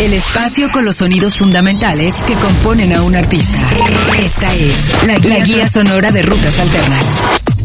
El 0.00 0.12
espacio 0.12 0.70
con 0.70 0.84
los 0.84 0.96
sonidos 0.96 1.36
fundamentales 1.36 2.14
que 2.26 2.34
componen 2.34 2.94
a 2.94 3.02
un 3.02 3.16
artista. 3.16 3.58
Esta 4.18 4.54
es 4.54 4.74
la, 5.06 5.18
la 5.18 5.44
guía 5.44 5.68
sonora 5.68 6.10
de 6.12 6.22
Rutas 6.22 6.58
Alternas. 6.60 7.55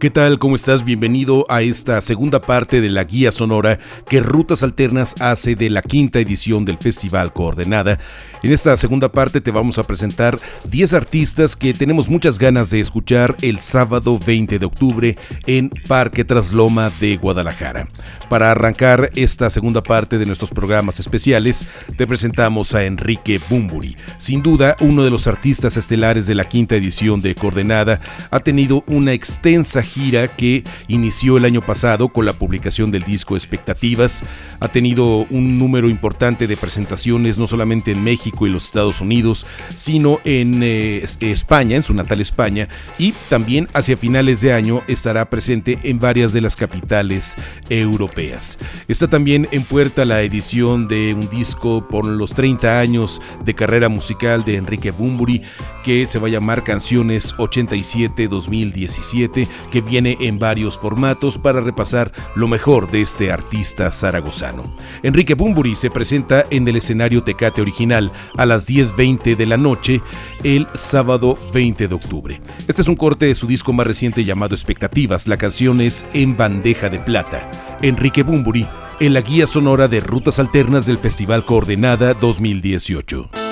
¿Qué 0.00 0.10
tal? 0.10 0.38
¿Cómo 0.38 0.54
estás? 0.54 0.84
Bienvenido 0.84 1.44
a 1.48 1.62
esta 1.62 2.00
segunda 2.00 2.40
parte 2.40 2.80
de 2.80 2.88
la 2.88 3.02
guía 3.02 3.32
sonora 3.32 3.80
que 4.08 4.20
Rutas 4.20 4.62
Alternas 4.62 5.16
hace 5.18 5.56
de 5.56 5.70
la 5.70 5.82
quinta 5.82 6.20
edición 6.20 6.64
del 6.64 6.78
Festival 6.78 7.32
Coordenada. 7.32 7.98
En 8.44 8.52
esta 8.52 8.76
segunda 8.76 9.10
parte 9.10 9.40
te 9.40 9.50
vamos 9.50 9.76
a 9.76 9.82
presentar 9.82 10.38
10 10.70 10.94
artistas 10.94 11.56
que 11.56 11.74
tenemos 11.74 12.08
muchas 12.08 12.38
ganas 12.38 12.70
de 12.70 12.78
escuchar 12.78 13.34
el 13.42 13.58
sábado 13.58 14.20
20 14.24 14.60
de 14.60 14.66
octubre 14.66 15.18
en 15.48 15.68
Parque 15.88 16.24
Trasloma 16.24 16.90
de 17.00 17.16
Guadalajara. 17.16 17.88
Para 18.28 18.52
arrancar 18.52 19.10
esta 19.16 19.50
segunda 19.50 19.82
parte 19.82 20.16
de 20.18 20.26
nuestros 20.26 20.50
programas 20.52 21.00
especiales, 21.00 21.66
te 21.96 22.06
presentamos 22.06 22.72
a 22.72 22.84
Enrique 22.84 23.40
Bumburi. 23.50 23.96
Sin 24.18 24.44
duda, 24.44 24.76
uno 24.78 25.02
de 25.02 25.10
los 25.10 25.26
artistas 25.26 25.76
estelares 25.76 26.28
de 26.28 26.36
la 26.36 26.48
quinta 26.48 26.76
edición 26.76 27.20
de 27.20 27.34
Coordenada 27.34 28.00
ha 28.30 28.38
tenido 28.38 28.84
una 28.86 29.12
extensa 29.12 29.82
gira 29.88 30.28
que 30.28 30.64
inició 30.86 31.36
el 31.36 31.44
año 31.44 31.60
pasado 31.60 32.08
con 32.08 32.26
la 32.26 32.32
publicación 32.32 32.90
del 32.90 33.02
disco 33.02 33.36
Expectativas. 33.36 34.24
Ha 34.60 34.68
tenido 34.68 35.26
un 35.30 35.58
número 35.58 35.88
importante 35.88 36.46
de 36.46 36.56
presentaciones 36.56 37.38
no 37.38 37.46
solamente 37.46 37.92
en 37.92 38.04
México 38.04 38.46
y 38.46 38.50
los 38.50 38.66
Estados 38.66 39.00
Unidos, 39.00 39.46
sino 39.76 40.20
en 40.24 40.62
eh, 40.62 41.04
España, 41.20 41.76
en 41.76 41.82
su 41.82 41.94
natal 41.94 42.20
España, 42.20 42.68
y 42.98 43.12
también 43.28 43.68
hacia 43.74 43.96
finales 43.96 44.40
de 44.40 44.52
año 44.52 44.82
estará 44.86 45.28
presente 45.30 45.78
en 45.82 45.98
varias 45.98 46.32
de 46.32 46.40
las 46.40 46.56
capitales 46.56 47.36
europeas. 47.68 48.58
Está 48.88 49.08
también 49.08 49.48
en 49.50 49.64
puerta 49.64 50.04
la 50.04 50.22
edición 50.22 50.88
de 50.88 51.14
un 51.14 51.28
disco 51.30 51.86
por 51.88 52.06
los 52.06 52.34
30 52.34 52.80
años 52.80 53.20
de 53.44 53.54
carrera 53.54 53.88
musical 53.88 54.44
de 54.44 54.56
Enrique 54.56 54.90
Bumburi, 54.90 55.42
que 55.84 56.06
se 56.06 56.18
va 56.18 56.26
a 56.28 56.30
llamar 56.30 56.64
Canciones 56.64 57.34
87-2017, 57.36 59.48
que 59.70 59.77
viene 59.80 60.16
en 60.20 60.38
varios 60.38 60.78
formatos 60.78 61.38
para 61.38 61.60
repasar 61.60 62.12
lo 62.34 62.48
mejor 62.48 62.90
de 62.90 63.00
este 63.00 63.32
artista 63.32 63.90
zaragozano. 63.90 64.62
Enrique 65.02 65.34
Bumburi 65.34 65.76
se 65.76 65.90
presenta 65.90 66.46
en 66.50 66.66
el 66.68 66.76
escenario 66.76 67.22
Tecate 67.22 67.60
original 67.60 68.10
a 68.36 68.46
las 68.46 68.68
10.20 68.68 69.36
de 69.36 69.46
la 69.46 69.56
noche 69.56 70.00
el 70.44 70.66
sábado 70.74 71.38
20 71.52 71.88
de 71.88 71.94
octubre. 71.94 72.40
Este 72.66 72.82
es 72.82 72.88
un 72.88 72.96
corte 72.96 73.26
de 73.26 73.34
su 73.34 73.46
disco 73.46 73.72
más 73.72 73.86
reciente 73.86 74.24
llamado 74.24 74.54
Expectativas. 74.54 75.26
La 75.26 75.36
canción 75.36 75.80
es 75.80 76.04
En 76.12 76.36
bandeja 76.36 76.88
de 76.88 76.98
plata. 76.98 77.48
Enrique 77.82 78.22
Bumburi 78.22 78.66
en 79.00 79.14
la 79.14 79.20
guía 79.20 79.46
sonora 79.46 79.86
de 79.88 80.00
Rutas 80.00 80.38
Alternas 80.38 80.86
del 80.86 80.98
Festival 80.98 81.44
Coordenada 81.44 82.14
2018. 82.14 83.47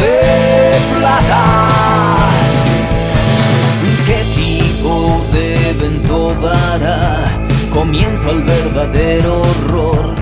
de 0.00 0.16
¿Qué 4.06 4.22
tipo 4.34 5.24
de 5.32 5.70
evento 5.70 6.34
dará 6.40 7.16
comienzo 7.70 8.30
al 8.30 8.42
verdadero 8.42 9.42
horror? 9.42 10.14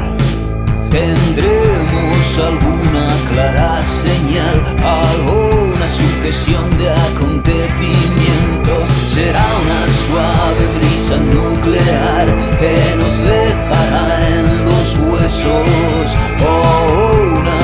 Tendremos 0.90 2.38
alguna 2.38 3.06
clara 3.30 3.82
señal, 3.82 4.62
alguna 4.82 5.86
sucesión 5.88 6.64
de 6.78 6.88
acontecimientos. 7.10 8.88
Será 9.04 9.44
una 9.62 9.82
suave 10.06 10.64
brisa 10.78 11.16
nuclear 11.16 12.26
que 12.60 12.76
nos 12.96 13.16
dejará 13.18 14.28
en 14.28 14.64
los 14.66 14.86
huesos 14.98 16.16
o 16.40 17.40
una 17.40 17.63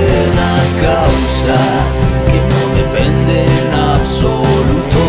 causa 0.87 1.59
que 2.29 2.39
no 2.51 2.61
depende 2.79 3.35
en 3.45 3.67
absoluto 3.95 5.03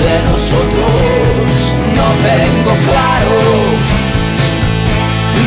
de 0.00 0.14
nosotros. 0.30 1.54
No 1.98 2.08
tengo 2.28 2.72
claro 2.88 3.36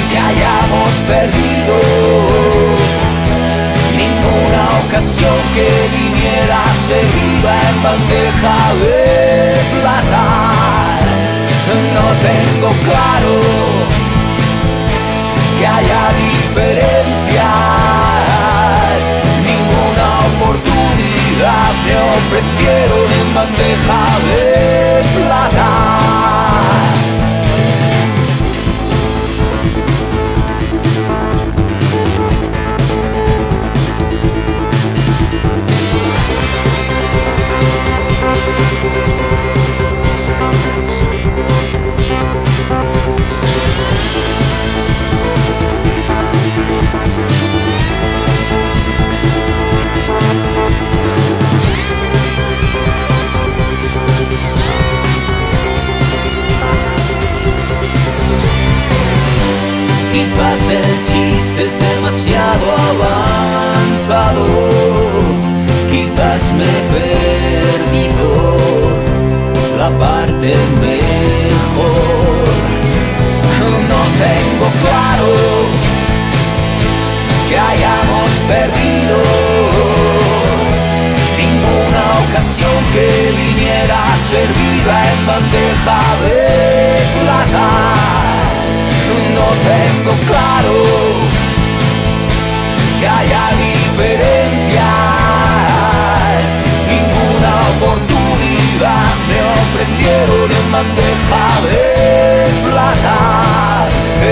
que 0.09 0.17
hayamos 0.17 0.91
perdido 1.13 1.75
ninguna 3.95 4.63
ocasión 4.85 5.37
que 5.55 5.69
viniera 5.97 6.61
servida 6.87 7.51
en 7.69 7.77
bandeja 7.83 8.57
de 8.83 8.99
plata. 9.81 10.27
No 11.93 12.07
tengo 12.27 12.69
claro 12.87 13.35
que 15.57 15.65
haya 15.65 16.03
diferencias, 16.13 17.86
oportunidad 21.37 21.73
me 21.85 21.95
ofrecieron 22.17 23.11
en 23.11 23.33
bandeja 23.33 24.05
de 24.25 25.03
plata. 25.19 26.06
El 60.69 61.03
chiste 61.05 61.65
es 61.65 61.79
demasiado 61.79 62.71
avanzado, 62.91 64.45
quizás 65.91 66.53
me 66.53 66.65
he 66.65 66.81
perdido. 66.95 68.57
La 69.77 69.89
parte 69.89 70.55
mejor. 70.81 72.47
No 73.91 74.01
tengo 74.25 74.67
claro 74.83 75.33
que 77.47 77.57
hayamos 77.57 78.29
perdido 78.47 79.17
ninguna 81.37 82.03
ocasión 82.25 82.77
que 82.93 83.07
viniera 83.37 83.99
servida 84.29 84.95
en 85.13 85.19
bandeja 85.27 85.99
de 86.23 86.37
plata 87.21 87.96
no 89.37 89.47
tengo 89.71 90.13
claro 90.31 90.77
que 92.99 93.07
haya 93.07 93.43
diferencias. 93.65 94.77
Ninguna 96.91 97.51
oportunidad 97.73 99.11
me 99.29 99.39
ofrecieron 99.61 100.47
en 100.59 100.67
bandeja 100.75 101.45
de 101.67 101.83
plata, 102.65 103.19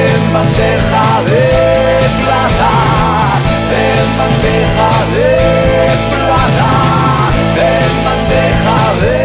en 0.03 0.21
bandeja 0.33 1.07
de 1.29 1.45
plata, 2.21 2.73
en 3.85 4.07
bandeja 4.19 4.91
de 5.15 5.29
plata, 6.13 6.71
en 7.71 7.93
bandeja 8.07 8.79
de 9.03 9.17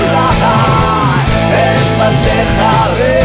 plata, 0.00 0.54
en 1.64 1.84
bandeja 2.00 2.74
de 2.98 3.21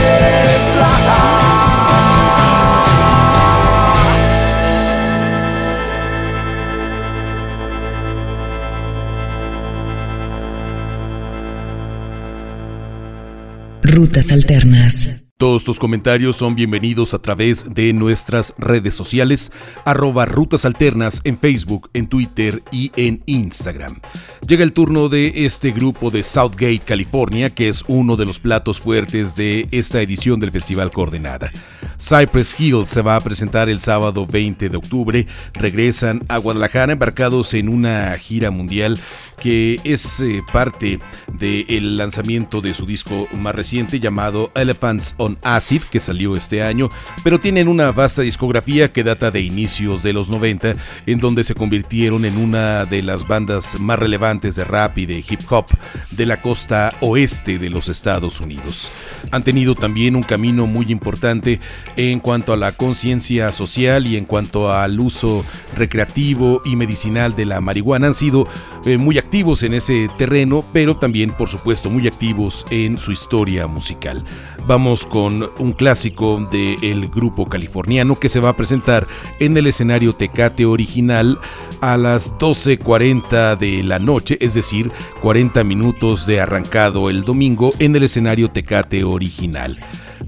Rutas 13.87 14.31
Alternas. 14.31 15.26
Todos 15.39 15.63
tus 15.63 15.77
comentarios 15.77 16.35
son 16.35 16.55
bienvenidos 16.55 17.13
a 17.13 17.19
través 17.19 17.75
de 17.75 17.93
nuestras 17.93 18.55
redes 18.57 18.95
sociales, 18.95 19.51
arroba 19.85 20.25
Rutas 20.25 20.65
Alternas 20.65 21.21
en 21.25 21.37
Facebook, 21.37 21.91
en 21.93 22.07
Twitter 22.07 22.63
y 22.71 22.91
en 22.95 23.21
Instagram. 23.27 23.99
Llega 24.47 24.63
el 24.63 24.73
turno 24.73 25.09
de 25.09 25.45
este 25.45 25.69
grupo 25.69 26.09
de 26.09 26.23
Southgate, 26.23 26.79
California, 26.79 27.51
que 27.51 27.67
es 27.67 27.83
uno 27.87 28.15
de 28.15 28.25
los 28.25 28.39
platos 28.39 28.79
fuertes 28.79 29.35
de 29.35 29.67
esta 29.69 30.01
edición 30.01 30.39
del 30.39 30.49
Festival 30.49 30.89
Coordenada. 30.89 31.51
Cypress 31.99 32.59
Hill 32.59 32.87
se 32.87 33.03
va 33.03 33.15
a 33.15 33.21
presentar 33.21 33.69
el 33.69 33.79
sábado 33.79 34.25
20 34.25 34.69
de 34.69 34.77
octubre. 34.77 35.27
Regresan 35.53 36.21
a 36.29 36.37
Guadalajara 36.37 36.93
embarcados 36.93 37.53
en 37.53 37.69
una 37.69 38.17
gira 38.17 38.49
mundial 38.49 38.99
que 39.39 39.79
es 39.83 40.19
eh, 40.19 40.41
parte 40.51 40.99
del 41.33 41.97
lanzamiento 41.97 42.61
de 42.61 42.73
su 42.73 42.87
disco 42.87 43.27
más 43.33 43.53
reciente 43.53 43.99
llamado 43.99 44.51
Elephants 44.55 45.13
on 45.17 45.26
Acid, 45.41 45.81
que 45.81 45.99
salió 45.99 46.37
este 46.37 46.63
año, 46.63 46.87
pero 47.23 47.39
tienen 47.39 47.67
una 47.67 47.91
vasta 47.91 48.21
discografía 48.21 48.93
que 48.93 49.03
data 49.03 49.31
de 49.31 49.41
inicios 49.41 50.03
de 50.03 50.13
los 50.13 50.29
90, 50.29 50.75
en 51.05 51.19
donde 51.19 51.43
se 51.43 51.55
convirtieron 51.55 52.23
en 52.23 52.37
una 52.37 52.85
de 52.85 53.03
las 53.03 53.27
bandas 53.27 53.79
más 53.79 53.99
relevantes 53.99 54.55
de 54.55 54.63
rap 54.63 54.97
y 54.97 55.05
de 55.05 55.23
hip 55.27 55.41
hop 55.49 55.65
de 56.11 56.25
la 56.25 56.41
costa 56.41 56.93
oeste 57.01 57.57
de 57.57 57.69
los 57.69 57.89
Estados 57.89 58.39
Unidos. 58.39 58.91
Han 59.31 59.43
tenido 59.43 59.75
también 59.75 60.15
un 60.15 60.23
camino 60.23 60.67
muy 60.67 60.91
importante 60.91 61.59
en 61.95 62.19
cuanto 62.19 62.53
a 62.53 62.57
la 62.57 62.71
conciencia 62.71 63.51
social 63.51 64.07
y 64.07 64.15
en 64.15 64.25
cuanto 64.25 64.71
al 64.71 64.99
uso 64.99 65.43
recreativo 65.75 66.61
y 66.63 66.75
medicinal 66.75 67.35
de 67.35 67.45
la 67.45 67.59
marihuana. 67.59 68.07
Han 68.07 68.13
sido 68.13 68.47
eh, 68.85 68.97
muy 68.97 69.17
activos 69.17 69.63
en 69.63 69.73
ese 69.73 70.09
terreno, 70.17 70.63
pero 70.73 70.95
también, 70.95 71.31
por 71.31 71.49
supuesto, 71.49 71.89
muy 71.89 72.07
activos 72.07 72.65
en 72.69 72.97
su 72.97 73.11
historia 73.11 73.67
musical. 73.67 74.23
Vamos 74.67 75.05
con 75.05 75.49
un 75.59 75.71
clásico 75.71 76.45
del 76.51 77.07
grupo 77.07 77.45
californiano 77.45 78.19
que 78.19 78.27
se 78.27 78.41
va 78.41 78.49
a 78.49 78.57
presentar 78.57 79.07
en 79.39 79.55
el 79.55 79.65
escenario 79.65 80.13
Tecate 80.13 80.65
original 80.65 81.39
a 81.79 81.95
las 81.95 82.37
12.40 82.37 83.57
de 83.57 83.81
la 83.83 83.97
noche, 83.97 84.37
es 84.41 84.55
decir, 84.55 84.91
40 85.21 85.63
minutos 85.63 86.27
de 86.27 86.41
arrancado 86.41 87.09
el 87.09 87.23
domingo 87.23 87.71
en 87.79 87.95
el 87.95 88.03
escenario 88.03 88.51
Tecate 88.51 89.05
original. 89.05 89.79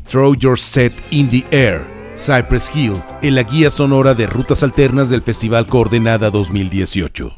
Throw 0.08 0.34
Your 0.36 0.58
Set 0.58 0.94
in 1.12 1.28
the 1.28 1.46
Air. 1.52 2.00
Cypress 2.16 2.72
Hill, 2.74 3.02
en 3.22 3.36
la 3.36 3.44
guía 3.44 3.70
sonora 3.72 4.14
de 4.14 4.28
rutas 4.28 4.64
alternas 4.64 5.10
del 5.10 5.22
Festival 5.22 5.66
Coordenada 5.68 6.30
2018. 6.30 7.36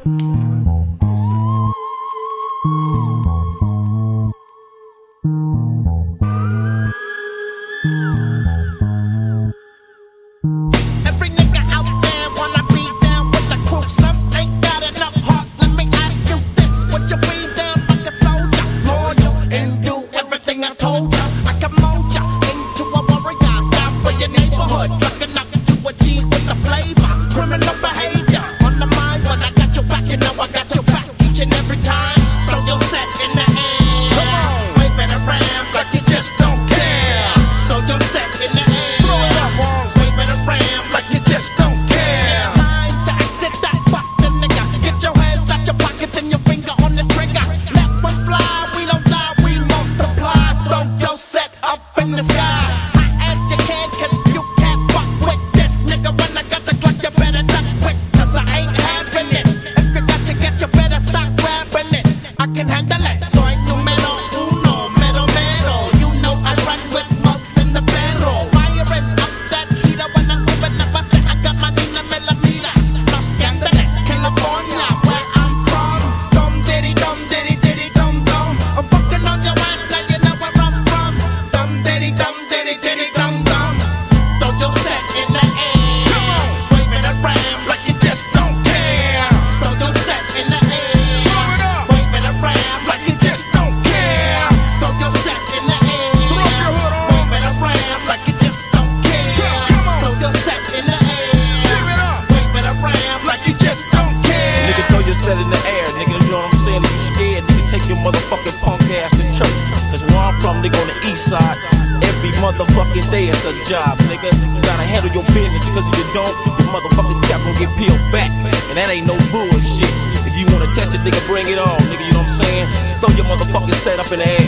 some 110.52 110.60
nigga 110.60 110.76
on 110.84 110.88
the 110.92 110.98
east 111.08 111.32
side. 111.32 111.56
Every 112.04 112.32
motherfucking 112.44 113.08
day 113.08 113.32
it's 113.32 113.46
a 113.48 113.54
job, 113.72 113.96
nigga. 114.12 114.28
You 114.36 114.60
gotta 114.68 114.84
handle 114.84 115.12
your 115.16 115.24
business 115.32 115.64
because 115.64 115.88
if 115.88 115.96
you 115.96 116.08
don't, 116.12 116.36
your 116.60 116.70
motherfucking 116.76 117.20
cap 117.32 117.40
gon' 117.48 117.56
get 117.56 117.72
peeled 117.80 118.04
back. 118.12 118.28
And 118.68 118.76
that 118.76 118.92
ain't 118.92 119.08
no 119.08 119.16
bullshit. 119.32 119.88
If 120.28 120.36
you 120.36 120.46
wanna 120.52 120.68
test 120.76 120.92
it, 120.92 121.02
nigga, 121.08 121.24
bring 121.32 121.48
it 121.48 121.56
on, 121.56 121.80
nigga, 121.88 122.04
you 122.04 122.12
know 122.12 122.26
what 122.28 122.36
I'm 122.36 122.44
saying? 122.44 122.68
Throw 123.00 123.12
your 123.16 123.28
motherfucking 123.32 123.80
set 123.80 123.98
up 124.04 124.12
in 124.12 124.20
the 124.20 124.28
air. 124.28 124.48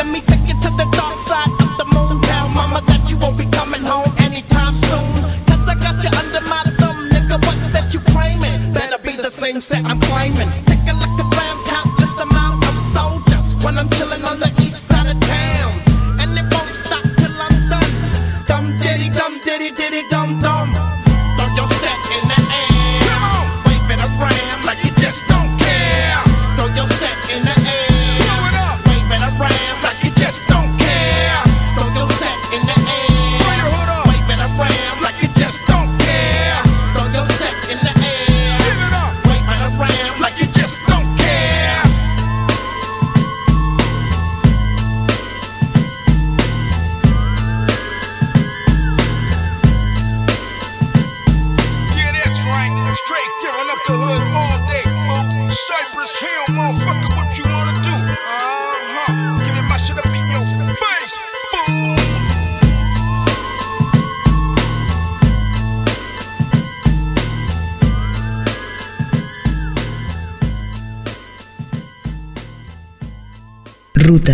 Let 0.00 0.08
me 0.08 0.24
take 0.24 0.48
you 0.48 0.56
to 0.64 0.70
the 0.80 0.88
dark 0.96 1.18
side 1.20 1.52
of 1.60 1.72
the 1.76 1.86
moon. 1.92 2.16
Tell 2.24 2.48
mama 2.48 2.80
that 2.88 3.04
you 3.12 3.20
won't 3.20 3.36
be 3.36 3.44
coming 3.52 3.84
home 3.84 4.08
anytime 4.16 4.72
soon. 4.72 5.04
Cause 5.44 5.68
I 5.68 5.76
got 5.76 6.00
you 6.00 6.08
under 6.08 6.40
my 6.48 6.64
thumb, 6.80 7.12
nigga. 7.12 7.36
What 7.44 7.60
set 7.60 7.92
you 7.92 8.00
claiming? 8.16 8.72
Better 8.72 8.96
be 8.96 9.12
the 9.12 9.28
same 9.28 9.60
set 9.60 9.84
I'm 9.84 10.00
claiming. 10.08 10.48
Take 10.64 10.88
a 10.88 10.96
look 10.96 11.12
at 11.20 11.31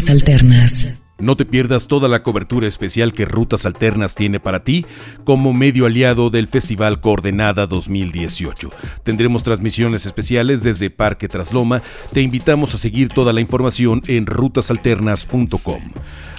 Alternas. 0.07 0.87
No 1.19 1.37
te 1.37 1.45
pierdas 1.45 1.88
toda 1.88 2.09
la 2.09 2.23
cobertura 2.23 2.69
especial 2.69 3.12
que 3.12 3.25
Rutas 3.25 3.67
Alternas 3.67 4.14
tiene 4.14 4.38
para 4.38 4.62
ti 4.62 4.87
como 5.25 5.52
medio 5.52 5.85
aliado 5.85 6.31
del 6.31 6.47
Festival 6.47 7.00
Coordenada 7.00 7.67
2018. 7.67 8.71
Tendremos 9.02 9.43
transmisiones 9.43 10.07
especiales 10.07 10.62
desde 10.62 10.90
Parque 10.90 11.26
Trasloma. 11.26 11.83
Te 12.12 12.23
invitamos 12.23 12.73
a 12.75 12.78
seguir 12.78 13.09
toda 13.09 13.33
la 13.33 13.40
información 13.40 14.00
en 14.07 14.26
rutasalternas.com. 14.26 15.83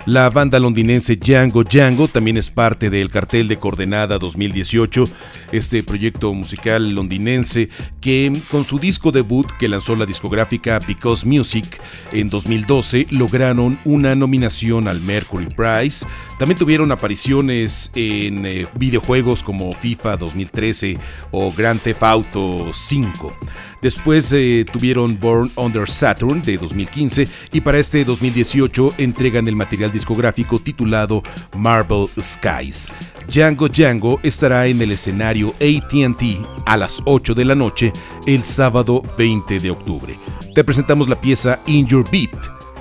La 0.09 0.31
banda 0.31 0.59
londinense 0.59 1.17
Django 1.17 1.63
Django 1.63 2.07
también 2.07 2.37
es 2.37 2.49
parte 2.49 2.89
del 2.89 3.11
cartel 3.11 3.47
de 3.47 3.59
Coordenada 3.59 4.17
2018, 4.17 5.03
este 5.51 5.83
proyecto 5.83 6.33
musical 6.33 6.89
londinense 6.95 7.69
que 8.01 8.41
con 8.49 8.63
su 8.63 8.79
disco 8.79 9.11
debut 9.11 9.45
que 9.59 9.67
lanzó 9.67 9.95
la 9.95 10.07
discográfica 10.07 10.79
Because 10.79 11.27
Music 11.27 11.79
en 12.11 12.31
2012 12.31 13.05
lograron 13.11 13.77
una 13.85 14.15
nominación 14.15 14.87
al 14.87 14.99
Mercury 14.99 15.45
Prize. 15.45 16.07
También 16.39 16.57
tuvieron 16.57 16.89
apariciones 16.93 17.91
en 17.95 18.45
eh, 18.45 18.65
videojuegos 18.79 19.43
como 19.43 19.73
FIFA 19.73 20.15
2013 20.15 20.97
o 21.31 21.51
Grand 21.51 21.81
Theft 21.81 22.01
Auto 22.01 22.71
5. 22.73 23.33
Después 23.81 24.31
eh, 24.31 24.65
tuvieron 24.71 25.19
Born 25.19 25.51
Under 25.57 25.89
Saturn 25.89 26.41
de 26.41 26.57
2015 26.57 27.27
y 27.51 27.59
para 27.59 27.77
este 27.77 28.05
2018 28.05 28.93
entregan 28.97 29.49
el 29.49 29.57
material 29.57 29.91
discográfico 29.91 30.59
titulado 30.59 31.23
Marble 31.57 32.07
Skies. 32.17 32.93
Django 33.27 33.67
Django 33.67 34.21
estará 34.23 34.65
en 34.67 34.81
el 34.81 34.93
escenario 34.93 35.53
ATT 35.55 36.23
a 36.65 36.77
las 36.77 37.01
8 37.03 37.35
de 37.35 37.43
la 37.43 37.55
noche 37.55 37.91
el 38.25 38.43
sábado 38.43 39.01
20 39.17 39.59
de 39.59 39.71
octubre. 39.71 40.15
Te 40.55 40.63
presentamos 40.63 41.09
la 41.09 41.19
pieza 41.19 41.59
In 41.67 41.85
Your 41.85 42.09
Beat, 42.09 42.31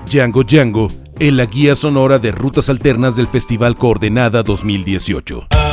Django 0.08 0.44
Django, 0.44 0.88
en 1.20 1.36
la 1.36 1.46
guía 1.46 1.74
sonora 1.74 2.18
de 2.18 2.30
rutas 2.30 2.68
alternas 2.68 3.16
del 3.16 3.26
Festival 3.26 3.76
Coordenada 3.76 4.42
2018. 4.42 5.67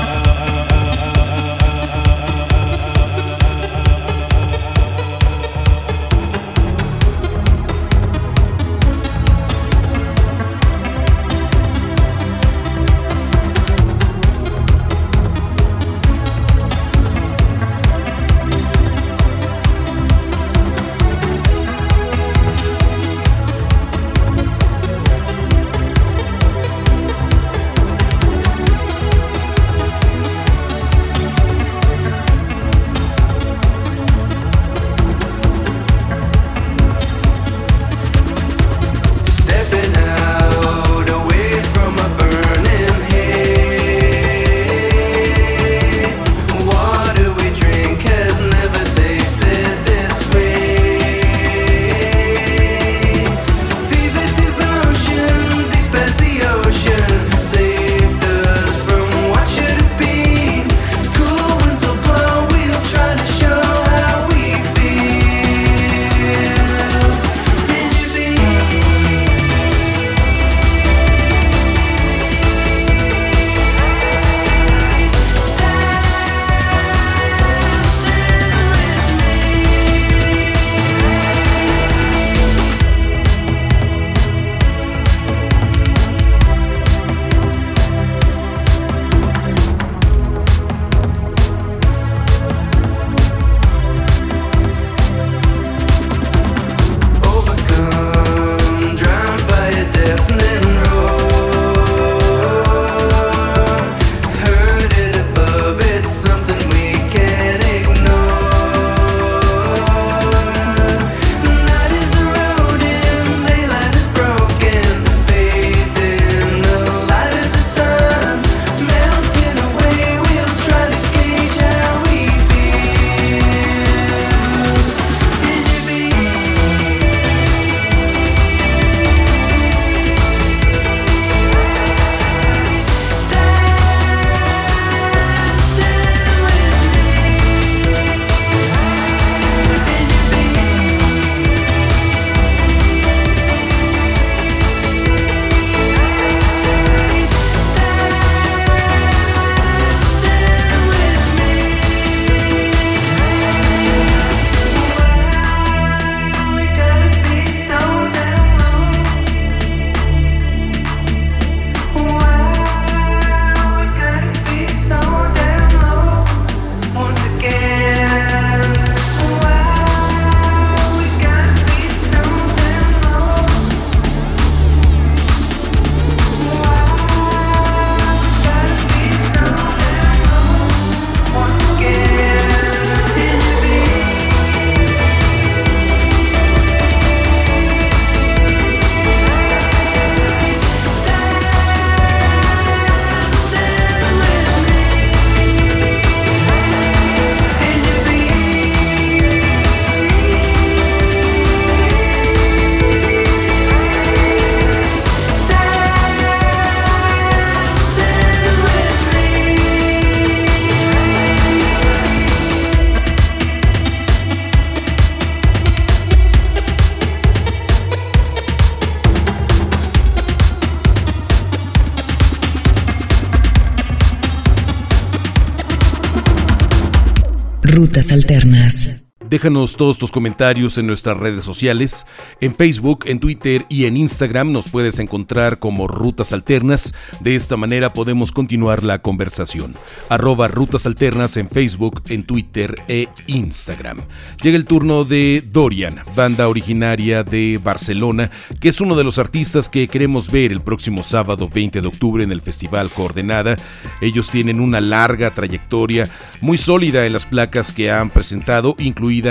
Déjanos 229.45 229.77
todos 229.77 229.99
tus 229.99 230.11
comentarios 230.11 230.79
en 230.79 230.87
nuestras 230.87 231.17
redes 231.17 231.43
sociales. 231.43 232.07
En 232.41 232.55
Facebook, 232.55 233.03
en 233.05 233.19
Twitter 233.19 233.63
y 233.69 233.85
en 233.85 233.95
Instagram 233.95 234.51
nos 234.51 234.69
puedes 234.69 234.97
encontrar 234.97 235.59
como 235.59 235.87
Rutas 235.87 236.33
Alternas. 236.33 236.95
De 237.19 237.35
esta 237.35 237.55
manera 237.55 237.93
podemos 237.93 238.31
continuar 238.31 238.83
la 238.83 239.03
conversación. 239.03 239.75
Arroba 240.09 240.47
Rutas 240.47 240.87
Alternas 240.87 241.37
en 241.37 241.47
Facebook, 241.47 242.01
en 242.09 242.23
Twitter 242.23 242.75
e 242.87 243.07
Instagram. 243.27 243.99
Llega 244.41 244.57
el 244.57 244.65
turno 244.65 245.05
de 245.05 245.43
Dorian, 245.45 245.99
banda 246.15 246.47
originaria 246.47 247.23
de 247.23 247.59
Barcelona, 247.63 248.31
que 248.59 248.69
es 248.69 248.81
uno 248.81 248.95
de 248.95 249.03
los 249.03 249.19
artistas 249.19 249.69
que 249.69 249.87
queremos 249.87 250.31
ver 250.31 250.53
el 250.53 250.61
próximo 250.61 251.03
sábado 251.03 251.47
20 251.53 251.81
de 251.81 251.87
octubre 251.87 252.23
en 252.23 252.31
el 252.31 252.41
Festival 252.41 252.89
Coordenada. 252.89 253.57
Ellos 254.01 254.31
tienen 254.31 254.59
una 254.59 254.81
larga 254.81 255.35
trayectoria, 255.35 256.09
muy 256.41 256.57
sólida 256.57 257.05
en 257.05 257.13
las 257.13 257.27
placas 257.27 257.71
que 257.71 257.91
han 257.91 258.09
presentado, 258.09 258.73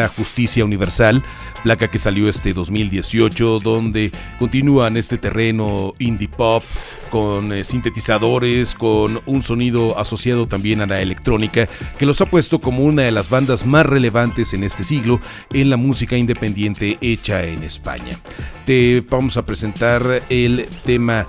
Justicia 0.08 0.64
Universal, 0.64 1.22
placa 1.62 1.90
que 1.90 1.98
salió 1.98 2.28
este 2.28 2.52
2018, 2.52 3.60
donde 3.60 4.12
continúa 4.38 4.88
en 4.88 4.96
este 4.96 5.18
terreno 5.18 5.94
indie 5.98 6.28
pop, 6.28 6.62
con 7.10 7.52
eh, 7.52 7.64
sintetizadores, 7.64 8.74
con 8.74 9.20
un 9.26 9.42
sonido 9.42 9.98
asociado 9.98 10.46
también 10.46 10.80
a 10.80 10.86
la 10.86 11.00
electrónica, 11.00 11.68
que 11.98 12.06
los 12.06 12.20
ha 12.20 12.26
puesto 12.26 12.60
como 12.60 12.84
una 12.84 13.02
de 13.02 13.12
las 13.12 13.28
bandas 13.28 13.66
más 13.66 13.86
relevantes 13.86 14.54
en 14.54 14.64
este 14.64 14.84
siglo 14.84 15.20
en 15.52 15.70
la 15.70 15.76
música 15.76 16.16
independiente 16.16 16.98
hecha 17.00 17.44
en 17.44 17.62
España. 17.62 18.18
Te 18.66 19.02
vamos 19.08 19.36
a 19.36 19.44
presentar 19.44 20.22
el 20.28 20.66
tema 20.84 21.26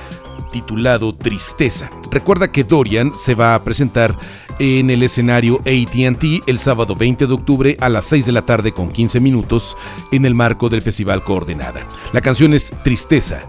titulado 0.56 1.14
Tristeza. 1.14 1.92
Recuerda 2.10 2.50
que 2.50 2.64
Dorian 2.64 3.12
se 3.14 3.36
va 3.36 3.56
a 3.56 3.64
presentar 3.66 4.16
en 4.58 4.90
el 4.90 5.04
escenario 5.04 5.58
ATT 5.60 6.48
el 6.48 6.60
sábado 6.60 6.96
20 6.96 7.28
de 7.28 7.34
octubre 7.34 7.78
a 7.82 7.90
las 7.90 8.06
6 8.06 8.26
de 8.26 8.32
la 8.32 8.46
tarde 8.46 8.72
con 8.72 8.88
15 8.88 9.20
minutos 9.20 9.76
en 10.14 10.24
el 10.26 10.34
marco 10.34 10.70
del 10.70 10.82
Festival 10.82 11.26
Coordenada. 11.26 11.86
La 12.14 12.22
canción 12.22 12.54
es 12.54 12.72
Tristeza, 12.86 13.44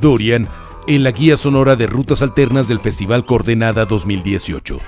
Dorian, 0.00 0.46
en 0.86 1.02
la 1.02 1.10
guía 1.10 1.36
sonora 1.36 1.74
de 1.74 1.88
rutas 1.88 2.22
alternas 2.22 2.68
del 2.68 2.78
Festival 2.78 3.26
Coordenada 3.26 3.84
2018. 3.84 4.78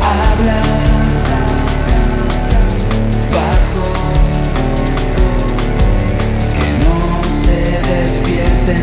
habla 0.00 0.62
bajo, 3.34 3.88
que 6.56 6.68
no 6.84 6.98
se 7.28 7.58
despierten. 7.92 8.81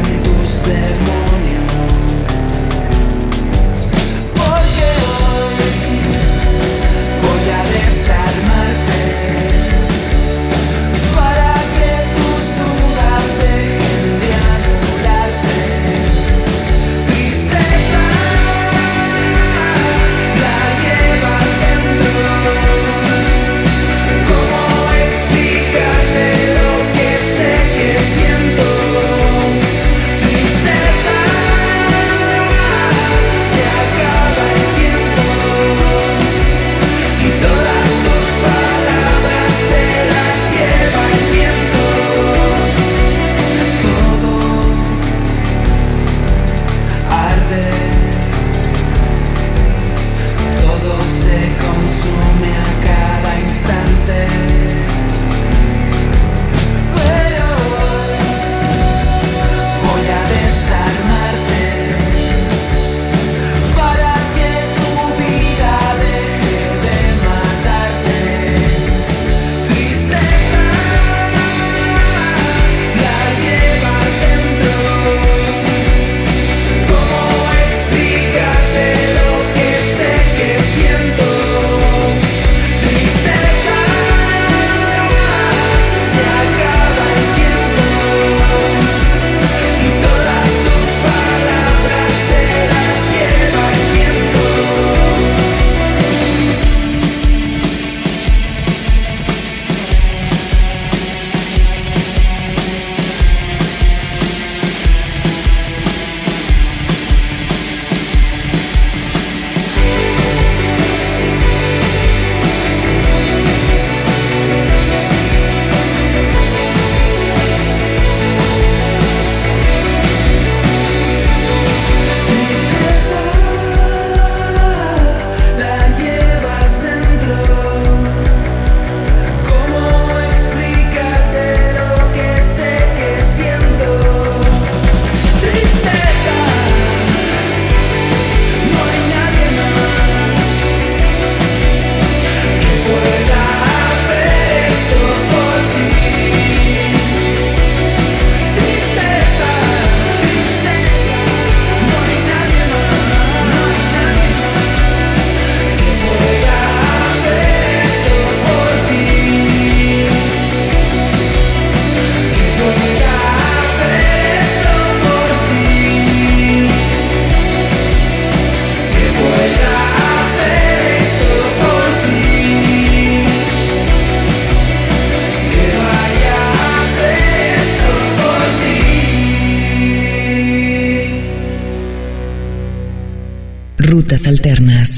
Alternas. 184.28 184.89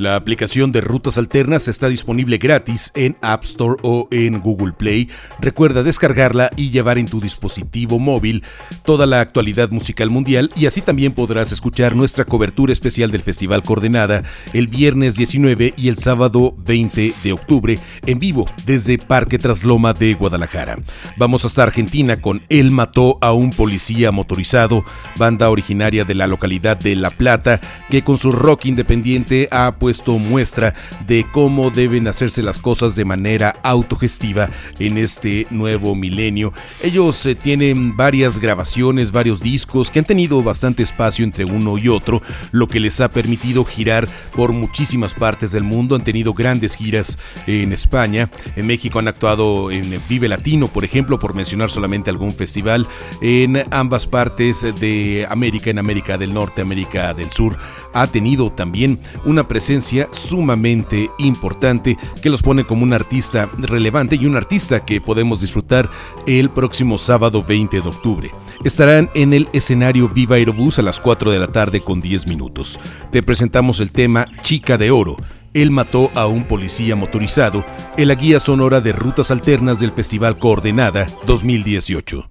La 0.00 0.16
aplicación 0.16 0.72
de 0.72 0.80
Rutas 0.80 1.18
Alternas 1.18 1.68
está 1.68 1.90
disponible 1.90 2.38
gratis 2.38 2.90
en 2.94 3.18
App 3.20 3.44
Store 3.44 3.76
o 3.82 4.08
en 4.10 4.40
Google 4.40 4.72
Play. 4.72 5.10
Recuerda 5.40 5.82
descargarla 5.82 6.48
y 6.56 6.70
llevar 6.70 6.96
en 6.96 7.04
tu 7.04 7.20
dispositivo 7.20 7.98
móvil 7.98 8.42
toda 8.86 9.04
la 9.04 9.20
actualidad 9.20 9.68
musical 9.68 10.08
mundial 10.08 10.50
y 10.56 10.64
así 10.64 10.80
también 10.80 11.12
podrás 11.12 11.52
escuchar 11.52 11.94
nuestra 11.94 12.24
cobertura 12.24 12.72
especial 12.72 13.10
del 13.10 13.20
Festival 13.20 13.62
Coordenada 13.62 14.22
el 14.54 14.68
viernes 14.68 15.16
19 15.16 15.74
y 15.76 15.88
el 15.88 15.98
sábado 15.98 16.54
20 16.56 17.12
de 17.22 17.32
octubre 17.34 17.78
en 18.06 18.18
vivo 18.18 18.46
desde 18.64 18.96
Parque 18.96 19.38
Trasloma 19.38 19.92
de 19.92 20.14
Guadalajara. 20.14 20.76
Vamos 21.18 21.44
hasta 21.44 21.62
Argentina 21.62 22.22
con 22.22 22.40
Él 22.48 22.70
mató 22.70 23.18
a 23.20 23.34
un 23.34 23.50
policía 23.50 24.12
motorizado, 24.12 24.82
banda 25.18 25.50
originaria 25.50 26.06
de 26.06 26.14
la 26.14 26.26
localidad 26.26 26.78
de 26.78 26.96
La 26.96 27.10
Plata 27.10 27.60
que 27.90 28.02
con 28.02 28.16
su 28.16 28.32
rock 28.32 28.64
independiente 28.64 29.46
ha 29.50 29.76
puesto 29.76 29.89
esto 29.90 30.18
muestra 30.18 30.74
de 31.06 31.26
cómo 31.32 31.70
deben 31.70 32.08
hacerse 32.08 32.42
las 32.42 32.58
cosas 32.58 32.96
de 32.96 33.04
manera 33.04 33.56
autogestiva 33.62 34.48
en 34.78 34.98
este 34.98 35.46
nuevo 35.50 35.94
milenio. 35.94 36.52
Ellos 36.82 37.24
eh, 37.26 37.34
tienen 37.34 37.96
varias 37.96 38.38
grabaciones, 38.38 39.12
varios 39.12 39.40
discos 39.40 39.90
que 39.90 39.98
han 39.98 40.04
tenido 40.04 40.42
bastante 40.42 40.82
espacio 40.82 41.24
entre 41.24 41.44
uno 41.44 41.78
y 41.78 41.88
otro, 41.88 42.22
lo 42.52 42.66
que 42.66 42.80
les 42.80 43.00
ha 43.00 43.10
permitido 43.10 43.64
girar 43.64 44.08
por 44.34 44.52
muchísimas 44.52 45.14
partes 45.14 45.52
del 45.52 45.62
mundo. 45.62 45.96
Han 45.96 46.04
tenido 46.04 46.34
grandes 46.34 46.76
giras 46.76 47.18
en 47.46 47.72
España, 47.72 48.30
en 48.56 48.66
México 48.66 48.98
han 48.98 49.08
actuado 49.08 49.70
en 49.70 50.00
Vive 50.08 50.28
Latino, 50.28 50.68
por 50.68 50.84
ejemplo, 50.84 51.18
por 51.18 51.34
mencionar 51.34 51.70
solamente 51.70 52.10
algún 52.10 52.32
festival, 52.32 52.86
en 53.20 53.62
ambas 53.70 54.06
partes 54.06 54.64
de 54.80 55.26
América, 55.28 55.70
en 55.70 55.78
América 55.78 56.18
del 56.18 56.32
Norte, 56.32 56.62
América 56.62 57.14
del 57.14 57.30
Sur. 57.30 57.56
Ha 57.92 58.06
tenido 58.06 58.50
también 58.50 59.00
una 59.24 59.46
presencia 59.48 60.08
sumamente 60.12 61.10
importante 61.18 61.98
que 62.22 62.30
los 62.30 62.42
pone 62.42 62.64
como 62.64 62.84
un 62.84 62.92
artista 62.92 63.48
relevante 63.58 64.16
y 64.16 64.26
un 64.26 64.36
artista 64.36 64.84
que 64.84 65.00
podemos 65.00 65.40
disfrutar 65.40 65.88
el 66.26 66.50
próximo 66.50 66.98
sábado 66.98 67.42
20 67.42 67.80
de 67.80 67.88
octubre. 67.88 68.30
Estarán 68.64 69.08
en 69.14 69.32
el 69.32 69.48
escenario 69.52 70.08
Viva 70.08 70.36
Aerobús 70.36 70.78
a 70.78 70.82
las 70.82 71.00
4 71.00 71.30
de 71.30 71.38
la 71.38 71.46
tarde 71.46 71.80
con 71.80 72.00
10 72.00 72.26
minutos. 72.26 72.78
Te 73.10 73.22
presentamos 73.22 73.80
el 73.80 73.90
tema 73.90 74.26
Chica 74.42 74.76
de 74.76 74.90
Oro. 74.90 75.16
Él 75.54 75.70
mató 75.70 76.10
a 76.14 76.26
un 76.26 76.44
policía 76.44 76.94
motorizado 76.94 77.64
en 77.96 78.08
la 78.08 78.14
guía 78.14 78.38
sonora 78.38 78.80
de 78.80 78.92
rutas 78.92 79.30
alternas 79.30 79.80
del 79.80 79.92
Festival 79.92 80.36
Coordenada 80.36 81.06
2018. 81.26 82.30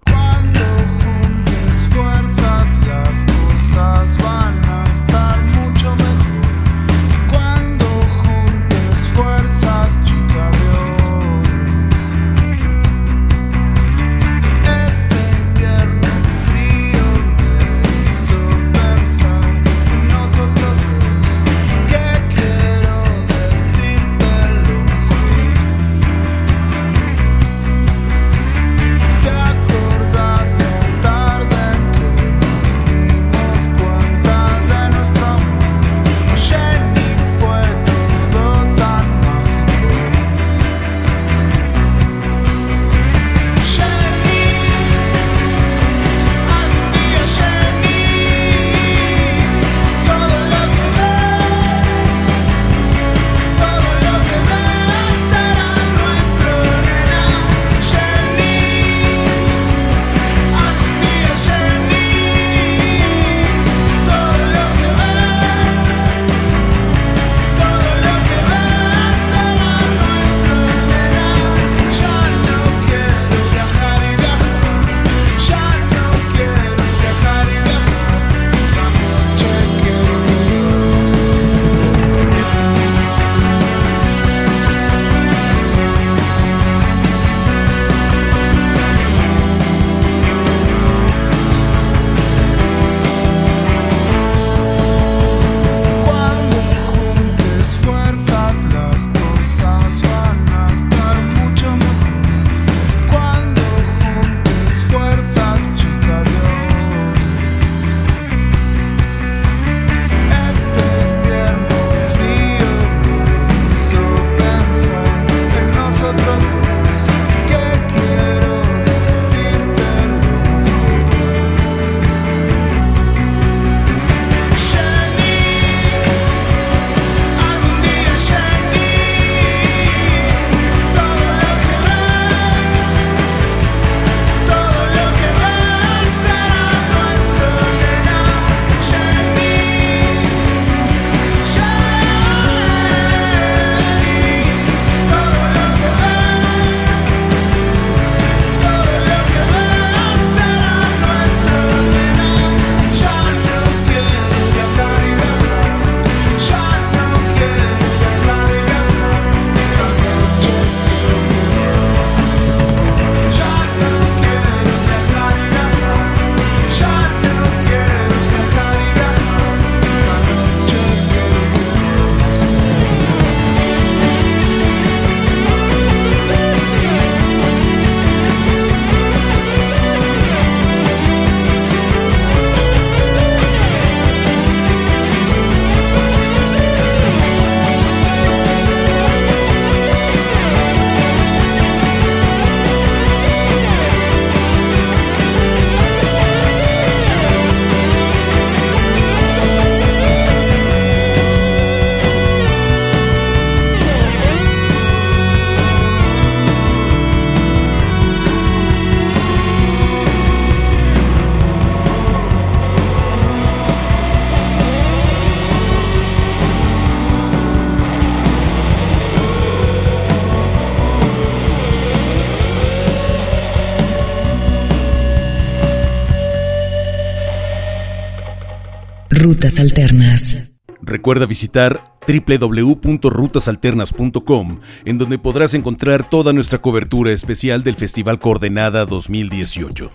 Rutas 229.19 229.59
Alternas. 229.59 230.49
Recuerda 230.81 231.25
visitar 231.25 231.98
www.rutasalternas.com, 232.07 234.59
en 234.85 234.97
donde 234.97 235.19
podrás 235.19 235.53
encontrar 235.53 236.09
toda 236.09 236.33
nuestra 236.33 236.61
cobertura 236.61 237.11
especial 237.11 237.63
del 237.63 237.75
Festival 237.75 238.19
Coordenada 238.19 238.85
2018. 238.85 239.91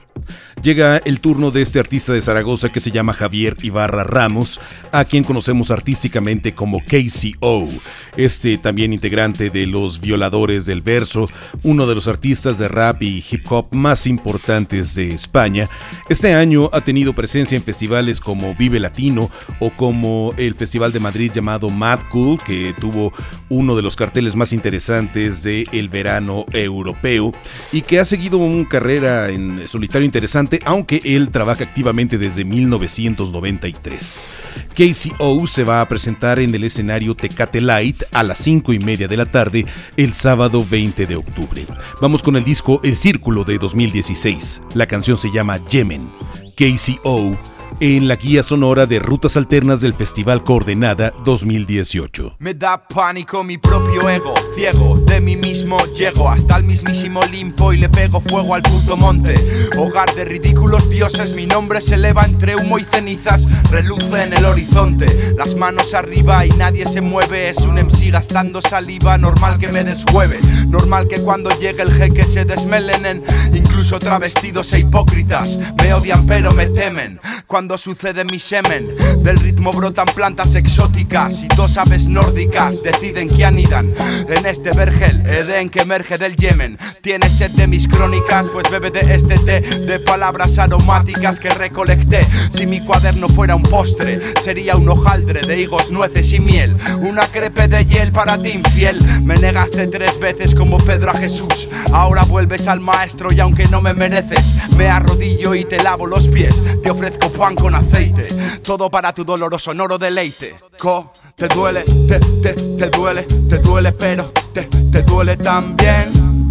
Llega 0.63 0.99
el 0.99 1.21
turno 1.21 1.51
de 1.51 1.61
este 1.61 1.79
artista 1.79 2.13
de 2.13 2.23
Zaragoza 2.23 2.71
que 2.71 2.81
se 2.81 2.91
llama 2.91 3.13
Javier 3.13 3.57
Ibarra 3.61 4.05
Ramos, 4.05 4.61
a 4.93 5.05
quien 5.05 5.25
conocemos 5.25 5.71
artísticamente 5.71 6.55
como 6.55 6.81
KCO, 6.81 7.69
este 8.17 8.57
también 8.57 8.95
integrante 8.95 9.51
de 9.51 9.67
Los 9.67 10.01
Violadores 10.01 10.65
del 10.65 10.81
Verso, 10.81 11.27
uno 11.63 11.87
de 11.87 11.95
los 11.95 12.09
artistas 12.09 12.57
de 12.57 12.69
rap 12.69 13.03
y 13.03 13.23
hip 13.31 13.51
hop 13.51 13.67
más 13.73 14.07
importantes 14.07 14.95
de 14.95 15.13
España. 15.13 15.69
Este 16.09 16.35
año 16.35 16.71
ha 16.73 16.81
tenido 16.81 17.13
presencia 17.13 17.57
en 17.57 17.63
festivales 17.63 18.21
como 18.21 18.55
Vive 18.55 18.81
Latino 18.81 19.31
o 19.59 19.71
como 19.71 20.33
el 20.39 20.55
Festival 20.55 20.93
de 20.93 21.01
Madrid 21.01 21.31
llamado 21.35 21.69
Mad 21.69 21.99
Cool, 22.11 22.39
que 22.45 22.75
tuvo 22.79 23.13
uno 23.49 23.77
de 23.77 23.83
los 23.83 23.97
carteles 23.97 24.37
más 24.37 24.53
interesantes 24.53 25.43
del 25.43 25.89
verano 25.89 26.45
europeo 26.53 27.33
y 27.73 27.83
que 27.83 28.01
ha 28.01 28.05
seguido 28.05 28.39
una 28.39 28.69
carrera 28.69 29.31
en 29.31 29.67
solitario 29.67 30.05
interesante, 30.05 30.61
aunque 30.65 31.01
él 31.05 31.31
trabaja 31.31 31.65
activamente 31.65 32.19
desde 32.19 32.45
1993. 32.45 34.29
KCO 34.75 35.47
se 35.47 35.65
va 35.65 35.81
a 35.81 35.89
presentar 35.89 36.39
en 36.39 36.55
el 36.55 36.65
escenario 36.65 37.15
Tecate 37.15 37.61
Light 37.61 38.03
a 38.13 38.23
las 38.23 38.39
5 38.39 38.73
y 38.73 38.79
media 38.79 39.09
de 39.09 39.17
la 39.17 39.27
tarde 39.27 39.67
el 39.97 40.13
sábado 40.13 40.67
20 40.69 41.07
de 41.07 41.17
octubre. 41.17 41.65
Vamos 42.01 42.23
con 42.23 42.37
el 42.37 42.45
disco 42.45 42.81
El 42.83 42.97
Círculo 42.97 43.45
de 43.45 43.59
2016. 43.59 44.63
La 44.75 44.87
canción 44.87 45.17
se 45.17 45.31
llama 45.31 45.59
Yemen. 45.69 46.09
KCO 46.57 47.37
en 47.81 48.09
la 48.09 48.17
guía 48.17 48.43
sonora 48.43 48.87
de 48.87 48.99
rutas 48.99 49.37
alternas 49.37 49.81
del 49.81 49.95
Festival 49.95 50.45
Coordenada 50.45 51.13
2018. 51.25 52.37
Me 52.39 52.55
da 52.55 52.87
pánico 52.87 53.43
mi 53.43 53.59
propio 53.59 54.09
ego, 54.09 54.35
ciego, 54.55 54.97
de 54.99 55.21
mí 55.21 55.37
mismo 55.37 55.79
llego 55.87 56.29
hasta 56.29 56.57
el 56.57 56.65
mismísimo 56.65 57.23
limpo 57.25 57.73
y 57.73 57.79
le 57.79 57.89
pego 57.89 58.21
fuego 58.21 58.55
al 58.55 58.63
puto 58.63 58.97
monte. 58.97 59.35
Hogar 59.77 60.15
de 60.15 60.25
ridículos 60.25 60.89
dioses, 60.89 61.35
mi 61.35 61.47
nombre 61.47 61.81
se 61.81 61.97
eleva 61.97 62.25
entre 62.25 62.57
humo 62.57 62.79
y 62.79 62.85
cenizas, 62.85 63.71
reluce 63.71 64.23
en 64.23 64.33
el 64.35 64.45
horizonte. 64.45 65.35
Las 65.37 65.55
manos 65.55 65.95
arriba 65.95 66.47
y 66.47 66.51
nadie 66.51 66.87
se 66.87 67.01
mueve, 67.01 67.49
es 67.49 67.59
un 67.59 67.75
MC 67.75 68.11
gastando 68.11 68.63
saliva, 68.63 69.19
normal 69.19 69.59
que 69.59 69.69
me 69.69 69.85
deshueve, 69.85 70.39
normal 70.69 71.09
que 71.09 71.21
cuando 71.21 71.51
llegue 71.59 71.83
el 71.83 71.93
jeque 71.93 72.25
se 72.25 72.45
desmelenen, 72.45 73.23
incluso 73.53 73.99
travestidos 73.99 74.73
e 74.73 74.81
hipócritas, 74.81 75.59
me 75.83 75.93
odian 75.93 76.27
pero 76.27 76.53
me 76.53 76.67
temen. 76.67 77.21
Cuando 77.47 77.64
sucede 77.79 78.25
mi 78.25 78.39
semen, 78.39 78.95
del 79.23 79.39
ritmo 79.39 79.73
brotan 79.73 80.07
plantas 80.15 80.55
exóticas 80.55 81.43
y 81.43 81.49
dos 81.57 81.77
aves 81.79 82.07
nórdicas 82.07 82.83
deciden 82.83 83.29
que 83.29 83.45
anidan 83.45 83.93
en 84.29 84.47
este 84.47 84.71
vergel, 84.73 85.23
Edén 85.27 85.71
que 85.71 85.81
emerge 85.81 86.19
del 86.19 86.37
Yemen. 86.37 86.79
Tienes 87.01 87.33
sed 87.33 87.51
de 87.53 87.67
mis 87.67 87.89
crónicas, 87.89 88.47
pues 88.53 88.71
bebe 88.71 88.91
de 88.91 89.15
este 89.15 89.37
té 89.39 89.61
de 89.61 89.99
palabras 89.99 90.59
aromáticas 90.59 91.41
que 91.41 91.51
recolecté. 91.51 92.27
Si 92.57 92.67
mi 92.67 92.85
cuaderno 92.85 93.29
fuera 93.29 93.57
un 93.57 93.63
postre, 93.63 94.21
sería 94.43 94.77
un 94.77 94.89
hojaldre 94.89 95.43
de 95.43 95.61
higos, 95.61 95.91
nueces 95.91 96.33
y 96.33 96.41
miel. 96.41 96.77
Una 97.01 97.27
crepe 97.27 97.67
de 97.69 97.85
hiel 97.85 98.13
para 98.13 98.41
ti 98.41 98.51
infiel. 98.51 99.03
Me 99.23 99.37
negaste 99.37 99.87
tres 99.87 100.19
veces 100.21 100.55
como 100.55 100.77
Pedro 100.77 101.11
a 101.11 101.17
Jesús. 101.17 101.69
Ahora 101.93 102.25
vuelves 102.25 102.69
al 102.69 102.81
maestro 102.81 103.33
y 103.33 103.41
aunque 103.41 103.67
no 103.69 103.81
me 103.81 103.95
mereces, 103.95 104.55
me 104.77 104.89
arrodillo 104.89 105.55
y 105.55 105.65
te 105.65 105.83
lavo 105.83 106.07
los 106.07 106.29
pies. 106.29 106.55
Te 106.83 106.91
ofrezco 106.91 107.31
pan 107.31 107.54
con 107.55 107.75
aceite, 107.75 108.27
todo 108.63 108.91
para 108.91 109.13
tu 109.13 109.25
doloroso 109.25 109.65
sonoro 109.71 109.99
deleite. 109.99 110.57
Co, 110.79 111.13
te 111.35 111.49
duele, 111.49 111.83
te, 111.83 112.19
te, 112.19 112.55
te 112.55 112.91
duele, 112.91 113.23
te 113.23 113.59
duele, 113.59 113.93
pero 113.93 114.33
te, 114.53 114.65
te 114.65 115.03
duele 115.03 115.37
también. 115.37 116.49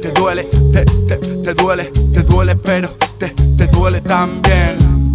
Te 0.00 0.12
duele, 0.12 0.44
te, 0.72 0.84
te, 0.84 1.16
te 1.16 1.54
duele, 1.54 1.84
te 2.12 2.22
duele, 2.22 2.56
pero 2.56 2.90
te, 3.18 3.30
te 3.30 3.66
duele 3.66 4.00
también. 4.00 5.07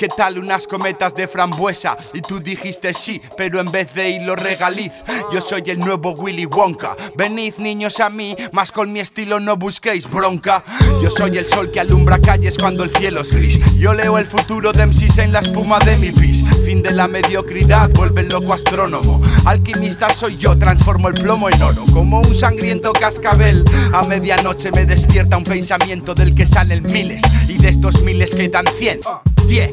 ¿Qué 0.00 0.08
tal 0.08 0.38
unas 0.38 0.66
cometas 0.66 1.14
de 1.14 1.28
frambuesa? 1.28 1.94
Y 2.14 2.22
tú 2.22 2.40
dijiste 2.40 2.94
sí, 2.94 3.20
pero 3.36 3.60
en 3.60 3.70
vez 3.70 3.92
de 3.92 4.08
hilo 4.08 4.34
regaliz, 4.34 4.92
yo 5.30 5.42
soy 5.42 5.62
el 5.66 5.78
nuevo 5.78 6.12
Willy 6.12 6.46
Wonka. 6.46 6.96
Venid 7.16 7.56
niños 7.58 8.00
a 8.00 8.08
mí, 8.08 8.34
más 8.50 8.72
con 8.72 8.94
mi 8.94 9.00
estilo 9.00 9.40
no 9.40 9.58
busquéis 9.58 10.08
bronca. 10.08 10.64
Yo 11.02 11.10
soy 11.10 11.36
el 11.36 11.46
sol 11.46 11.70
que 11.70 11.80
alumbra 11.80 12.18
calles 12.18 12.56
cuando 12.56 12.82
el 12.82 12.96
cielo 12.96 13.20
es 13.20 13.30
gris. 13.30 13.60
Yo 13.76 13.92
leo 13.92 14.16
el 14.16 14.24
futuro 14.24 14.72
de 14.72 14.86
MCs 14.86 15.18
en 15.18 15.32
la 15.32 15.40
espuma 15.40 15.78
de 15.80 15.98
mi 15.98 16.12
pis. 16.12 16.39
Fin 16.64 16.82
de 16.82 16.92
la 16.92 17.08
mediocridad, 17.08 17.90
vuelve 17.90 18.22
el 18.22 18.28
loco 18.28 18.52
astrónomo. 18.52 19.20
Alquimista 19.44 20.10
soy 20.10 20.36
yo, 20.36 20.56
transformo 20.56 21.08
el 21.08 21.14
plomo 21.14 21.48
en 21.48 21.62
oro. 21.62 21.84
Como 21.92 22.20
un 22.20 22.34
sangriento 22.34 22.92
cascabel, 22.92 23.64
a 23.92 24.02
medianoche 24.02 24.70
me 24.72 24.86
despierta 24.86 25.36
un 25.36 25.44
pensamiento 25.44 26.14
del 26.14 26.34
que 26.34 26.46
salen 26.46 26.84
miles. 26.84 27.22
Y 27.48 27.58
de 27.58 27.68
estos 27.68 28.02
miles 28.02 28.34
quedan 28.34 28.66
cien. 28.78 29.00
10, 29.46 29.70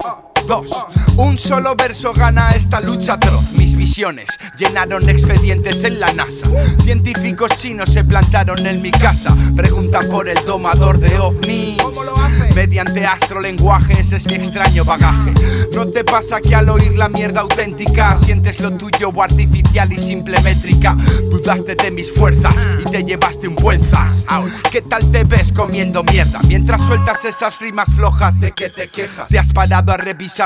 2, 0.47 0.69
un 1.17 1.37
solo 1.37 1.75
verso 1.75 2.13
gana 2.13 2.51
esta 2.51 2.79
lucha 2.79 3.13
atroz. 3.13 3.43
Mis 3.51 3.75
visiones 3.75 4.29
llenaron 4.57 5.09
expedientes 5.09 5.83
en 5.83 5.99
la 5.99 6.13
NASA. 6.13 6.47
Científicos 6.85 7.51
chinos 7.57 7.91
se 7.91 8.05
plantaron 8.05 8.65
en 8.65 8.81
mi 8.81 8.91
casa. 8.91 9.35
Preguntan 9.55 10.07
por 10.09 10.29
el 10.29 10.37
domador 10.45 10.99
de 10.99 11.19
ovnis. 11.19 11.77
Mediante 12.55 13.05
astrolenguaje, 13.05 13.99
ese 13.99 14.15
es 14.15 14.25
mi 14.25 14.35
extraño 14.35 14.85
bagaje. 14.85 15.33
¿No 15.73 15.89
te 15.89 16.03
pasa 16.03 16.39
que 16.39 16.55
al 16.55 16.69
oír 16.69 16.97
la 16.97 17.09
mierda 17.09 17.41
auténtica 17.41 18.15
sientes 18.15 18.59
lo 18.61 18.71
tuyo 18.71 19.09
o 19.09 19.21
artificial 19.21 19.91
y 19.91 19.99
simple 19.99 20.41
métrica? 20.41 20.97
Dudaste 21.29 21.75
de 21.75 21.91
mis 21.91 22.11
fuerzas 22.11 22.55
y 22.79 22.89
te 22.89 23.03
llevaste 23.03 23.47
un 23.47 23.55
buen 23.55 23.83
zas. 23.83 24.25
¿Qué 24.71 24.81
tal 24.81 25.11
te 25.11 25.23
ves 25.23 25.51
comiendo 25.51 26.03
mierda 26.03 26.39
mientras 26.47 26.81
sueltas 26.81 27.23
esas 27.25 27.59
rimas 27.59 27.93
flojas 27.93 28.39
de 28.39 28.51
que 28.53 28.69
te 28.69 28.87
quejas? 28.87 29.27
Te 29.27 29.37
has 29.37 29.51
parado 29.51 29.91
a 29.91 29.97
revisar 29.97 30.36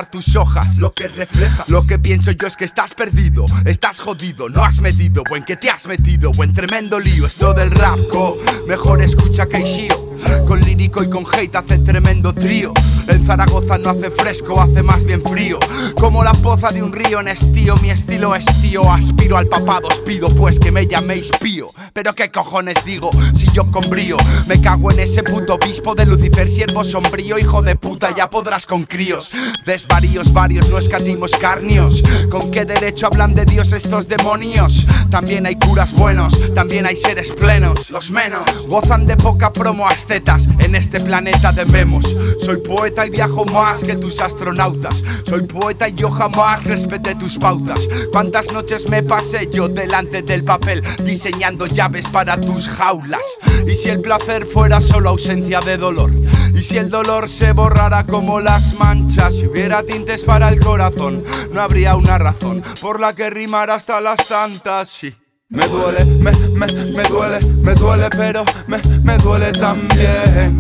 lo 0.77 0.93
que 0.93 1.07
refleja. 1.07 1.65
Lo 1.67 1.85
que 1.85 1.99
pienso 1.99 2.31
yo 2.31 2.47
es 2.47 2.55
que 2.55 2.65
estás 2.65 2.93
perdido, 2.93 3.45
estás 3.65 3.99
jodido, 3.99 4.47
no 4.47 4.63
has 4.63 4.79
medido, 4.79 5.23
o 5.29 5.35
en 5.35 5.43
que 5.43 5.57
te 5.57 5.69
has 5.69 5.85
metido, 5.85 6.31
o 6.31 6.43
en 6.43 6.53
tremendo 6.53 6.99
lío. 6.99 7.25
Esto 7.25 7.53
del 7.53 7.71
rap, 7.71 7.97
co, 8.11 8.37
mejor 8.67 9.01
escucha 9.01 9.45
que. 9.47 10.10
Con 10.47 10.61
lírico 10.61 11.03
y 11.03 11.09
con 11.09 11.25
hate 11.31 11.55
hace 11.55 11.79
tremendo 11.79 12.33
trío. 12.33 12.73
En 13.07 13.25
Zaragoza 13.25 13.77
no 13.77 13.89
hace 13.89 14.11
fresco, 14.11 14.61
hace 14.61 14.83
más 14.83 15.05
bien 15.05 15.21
frío. 15.21 15.59
Como 15.99 16.23
la 16.23 16.33
poza 16.33 16.71
de 16.71 16.83
un 16.83 16.93
río 16.93 17.19
en 17.19 17.27
estío, 17.29 17.75
mi 17.77 17.89
estilo 17.89 18.35
es 18.35 18.45
tío. 18.61 18.91
Aspiro 18.91 19.37
al 19.37 19.47
papado, 19.47 19.87
os 19.87 19.99
pido 19.99 20.27
pues 20.29 20.59
que 20.59 20.71
me 20.71 20.85
llaméis 20.85 21.29
pío. 21.39 21.69
Pero 21.93 22.13
qué 22.13 22.31
cojones 22.31 22.83
digo, 22.85 23.09
si 23.35 23.47
yo 23.51 23.69
con 23.71 23.89
brío 23.89 24.17
me 24.47 24.61
cago 24.61 24.91
en 24.91 24.99
ese 24.99 25.23
puto 25.23 25.55
obispo 25.55 25.95
de 25.95 26.05
Lucifer, 26.05 26.49
siervo 26.49 26.83
sombrío, 26.83 27.37
hijo 27.37 27.61
de 27.61 27.75
puta, 27.75 28.13
ya 28.15 28.29
podrás 28.29 28.65
con 28.65 28.83
críos. 28.83 29.31
Desvaríos 29.65 30.33
varios, 30.33 30.69
no 30.69 30.77
escatimos 30.77 31.31
carnios. 31.35 32.03
¿Con 32.29 32.51
qué 32.51 32.65
derecho 32.65 33.07
hablan 33.07 33.33
de 33.33 33.45
Dios 33.45 33.71
estos 33.71 34.07
demonios? 34.07 34.85
También 35.09 35.45
hay 35.45 35.55
curas 35.55 35.91
buenos, 35.93 36.53
también 36.53 36.85
hay 36.85 36.95
seres 36.95 37.31
plenos, 37.31 37.89
los 37.89 38.11
menos. 38.11 38.67
Gozan 38.67 39.05
de 39.05 39.17
poca 39.17 39.51
promo 39.51 39.87
en 40.13 40.75
este 40.75 40.99
planeta 40.99 41.53
debemos. 41.53 42.03
Soy 42.41 42.57
poeta 42.57 43.07
y 43.07 43.11
viajo 43.11 43.45
más 43.45 43.79
que 43.79 43.95
tus 43.95 44.19
astronautas. 44.19 45.05
Soy 45.25 45.43
poeta 45.43 45.87
y 45.87 45.93
yo 45.93 46.11
jamás 46.11 46.65
respeté 46.65 47.15
tus 47.15 47.37
pautas. 47.37 47.87
¿Cuántas 48.11 48.51
noches 48.51 48.89
me 48.89 49.03
pasé 49.03 49.49
yo 49.49 49.69
delante 49.69 50.21
del 50.21 50.43
papel 50.43 50.83
diseñando 51.05 51.65
llaves 51.65 52.09
para 52.09 52.37
tus 52.41 52.67
jaulas? 52.67 53.21
Y 53.65 53.73
si 53.73 53.87
el 53.87 54.01
placer 54.01 54.45
fuera 54.45 54.81
solo 54.81 55.11
ausencia 55.11 55.61
de 55.61 55.77
dolor. 55.77 56.11
Y 56.53 56.61
si 56.61 56.75
el 56.75 56.89
dolor 56.89 57.29
se 57.29 57.53
borrara 57.53 58.05
como 58.05 58.41
las 58.41 58.73
manchas. 58.73 59.35
Si 59.35 59.47
hubiera 59.47 59.81
tintes 59.83 60.25
para 60.25 60.49
el 60.49 60.59
corazón, 60.59 61.23
no 61.53 61.61
habría 61.61 61.95
una 61.95 62.17
razón 62.17 62.61
por 62.81 62.99
la 62.99 63.13
que 63.13 63.29
rimar 63.29 63.69
hasta 63.69 64.01
las 64.01 64.27
tantas. 64.27 64.89
Sí. 64.89 65.20
Me 65.51 65.67
duele, 65.67 66.05
me, 66.05 66.31
me, 66.55 66.65
me 66.93 67.03
duele, 67.03 67.39
me 67.61 67.73
duele, 67.75 68.09
pero 68.09 68.45
me, 68.67 68.77
me 69.03 69.17
duele 69.17 69.51
también. 69.51 70.57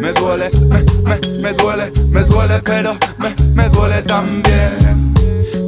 Me 0.00 0.12
duele, 0.12 0.50
me, 0.68 0.82
me, 1.04 1.38
me 1.38 1.52
duele, 1.52 1.92
me 2.10 2.24
duele, 2.24 2.60
pero 2.64 2.96
me, 3.18 3.32
me 3.54 3.68
duele 3.68 4.02
también. 4.02 5.14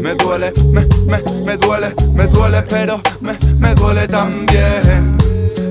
Me 0.02 0.14
duele, 0.14 0.52
me, 0.72 0.84
me, 1.06 1.22
me 1.44 1.56
duele, 1.56 1.94
me 2.12 2.26
duele, 2.26 2.62
pero 2.62 3.00
me, 3.20 3.38
me 3.56 3.72
duele 3.76 4.08
también. 4.08 5.16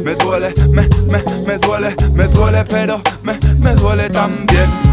Me 0.05 0.15
duele, 0.15 0.53
me, 0.69 0.87
me, 0.87 1.21
me 1.45 1.57
duele, 1.57 1.95
me 2.13 2.27
duele, 2.29 2.63
pero 2.63 3.01
me, 3.23 3.37
me 3.59 3.75
duele 3.75 4.09
también. 4.09 4.84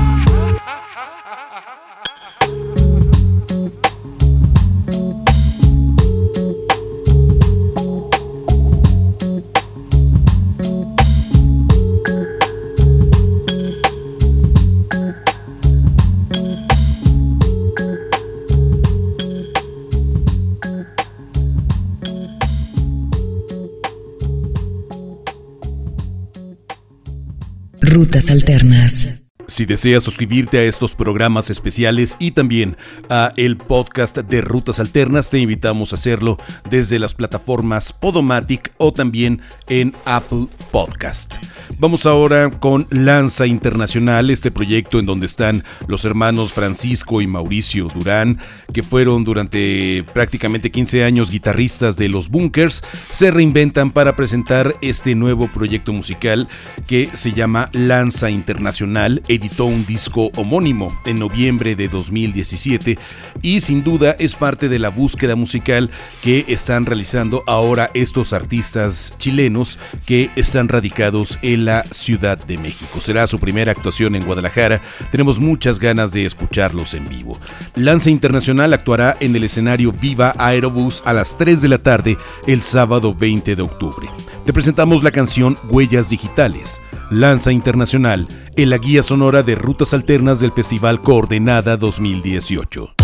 Rutas 28.13 28.31
Alternas. 28.31 29.22
Si 29.53 29.67
deseas 29.67 30.03
suscribirte 30.03 30.57
a 30.57 30.63
estos 30.63 30.95
programas 30.95 31.51
especiales 31.51 32.17
y 32.19 32.31
también 32.31 32.79
a 33.11 33.35
el 33.37 33.59
podcast 33.59 34.17
de 34.17 34.41
Rutas 34.41 34.81
Alternas, 34.81 35.29
te 35.29 35.41
invitamos 35.41 35.93
a 35.93 35.97
hacerlo 35.97 36.39
desde 36.71 36.99
las 36.99 37.13
plataformas 37.13 37.93
Podomatic 37.93 38.73
o 38.79 38.95
también 38.95 39.43
en 39.69 39.95
Apple 40.07 40.47
Podcast. 40.71 41.35
Vamos 41.79 42.07
ahora 42.07 42.49
con 42.49 42.87
Lanza 42.91 43.47
Internacional, 43.47 44.31
este 44.31 44.51
proyecto 44.51 44.99
en 44.99 45.05
donde 45.07 45.27
están 45.27 45.65
los 45.87 46.05
hermanos 46.05 46.53
Francisco 46.53 47.21
y 47.21 47.27
Mauricio 47.27 47.89
Durán, 47.89 48.39
que 48.73 48.83
fueron 48.83 49.25
durante 49.25 50.05
prácticamente 50.15 50.71
15 50.71 51.05
años 51.05 51.31
guitarristas 51.31 51.97
de 51.97 52.09
los 52.09 52.29
Bunkers, 52.29 52.83
se 53.11 53.31
reinventan 53.31 53.91
para 53.91 54.17
presentar 54.17 54.77
este 54.81 55.15
nuevo 55.15 55.49
proyecto 55.49 55.93
musical 55.93 56.49
que 56.87 57.11
se 57.13 57.33
llama 57.33 57.69
Lanza 57.73 58.31
Internacional 58.31 59.23
editó 59.43 59.65
un 59.65 59.85
disco 59.85 60.31
homónimo 60.37 60.97
en 61.05 61.19
noviembre 61.19 61.75
de 61.75 61.89
2017 61.89 62.97
y 63.43 63.59
sin 63.59 63.83
duda 63.83 64.15
es 64.21 64.37
parte 64.37 64.69
de 64.69 64.79
la 64.79 64.89
búsqueda 64.89 65.35
musical 65.35 65.91
que 66.23 66.45
están 66.47 66.87
realizando 66.87 67.43
ahora 67.49 67.91
estos 67.93 68.33
artistas 68.33 69.17
chilenos 69.19 69.81
que 70.07 70.31
están 70.37 70.69
radicados 70.69 71.41
en 71.43 71.65
la 71.65 71.83
Ciudad 71.91 72.39
de 72.39 72.57
México. 72.57 73.01
Será 73.01 73.27
su 73.27 73.41
primera 73.41 73.73
actuación 73.73 74.15
en 74.15 74.25
Guadalajara, 74.25 74.81
tenemos 75.11 75.41
muchas 75.41 75.81
ganas 75.81 76.13
de 76.13 76.25
escucharlos 76.25 76.95
en 76.95 77.09
vivo. 77.09 77.37
Lanza 77.75 78.11
Internacional 78.11 78.73
actuará 78.73 79.17
en 79.19 79.35
el 79.35 79.43
escenario 79.43 79.91
Viva 79.91 80.35
Aerobús 80.39 81.03
a 81.05 81.13
las 81.13 81.37
3 81.37 81.61
de 81.61 81.69
la 81.69 81.79
tarde 81.79 82.17
el 82.47 82.63
sábado 82.63 83.13
20 83.13 83.57
de 83.57 83.63
octubre. 83.63 84.09
Te 84.47 84.53
presentamos 84.53 85.03
la 85.03 85.11
canción 85.11 85.59
Huellas 85.69 86.11
Digitales. 86.11 86.81
Lanza 87.13 87.53
Internacional 87.53 88.27
en 88.57 88.71
la 88.71 88.79
guía 88.79 89.03
sonora 89.03 89.43
de 89.43 89.55
rutas 89.55 89.93
alternas 89.93 90.41
del 90.41 90.51
Festival 90.53 91.01
Coordenada 91.03 91.77
2018. 91.77 93.02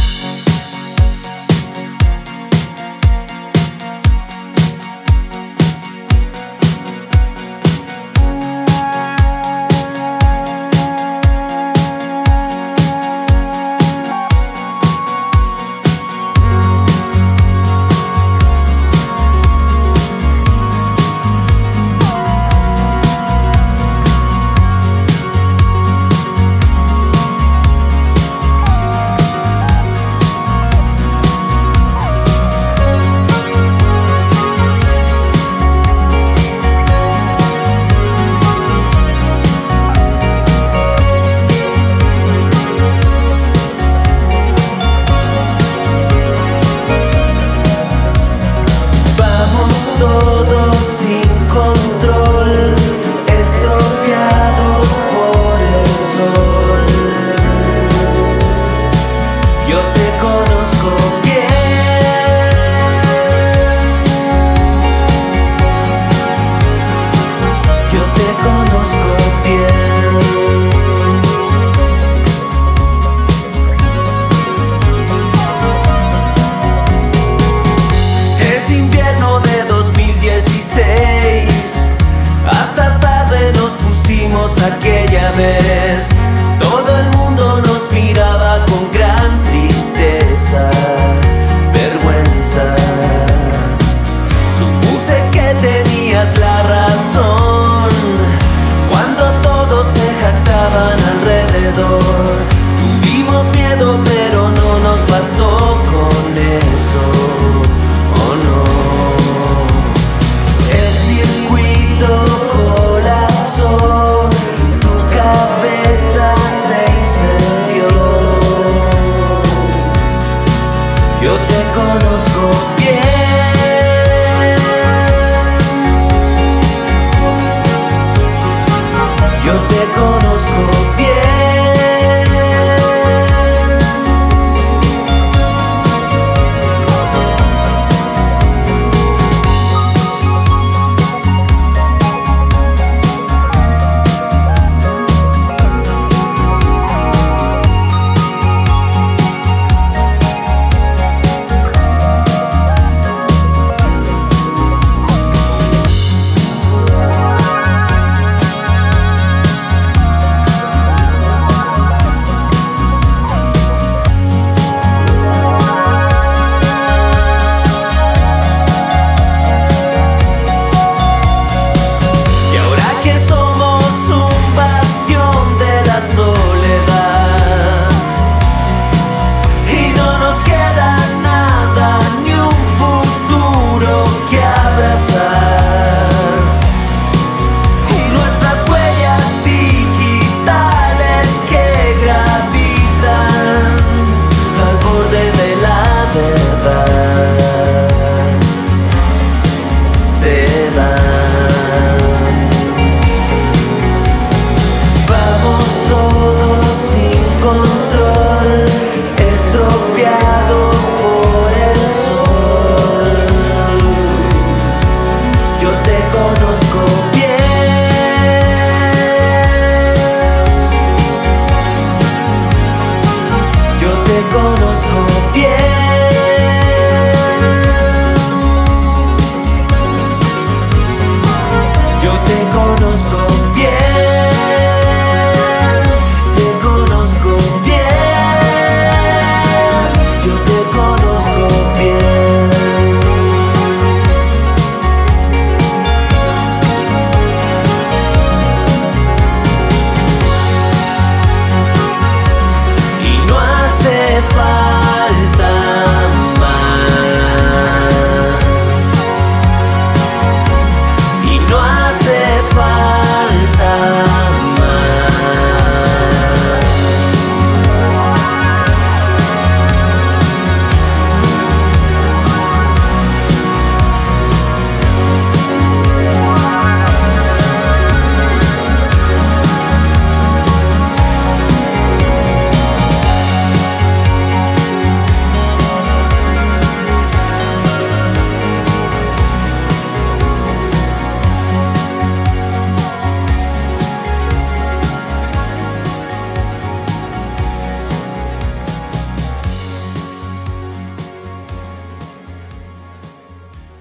time 200.79 201.18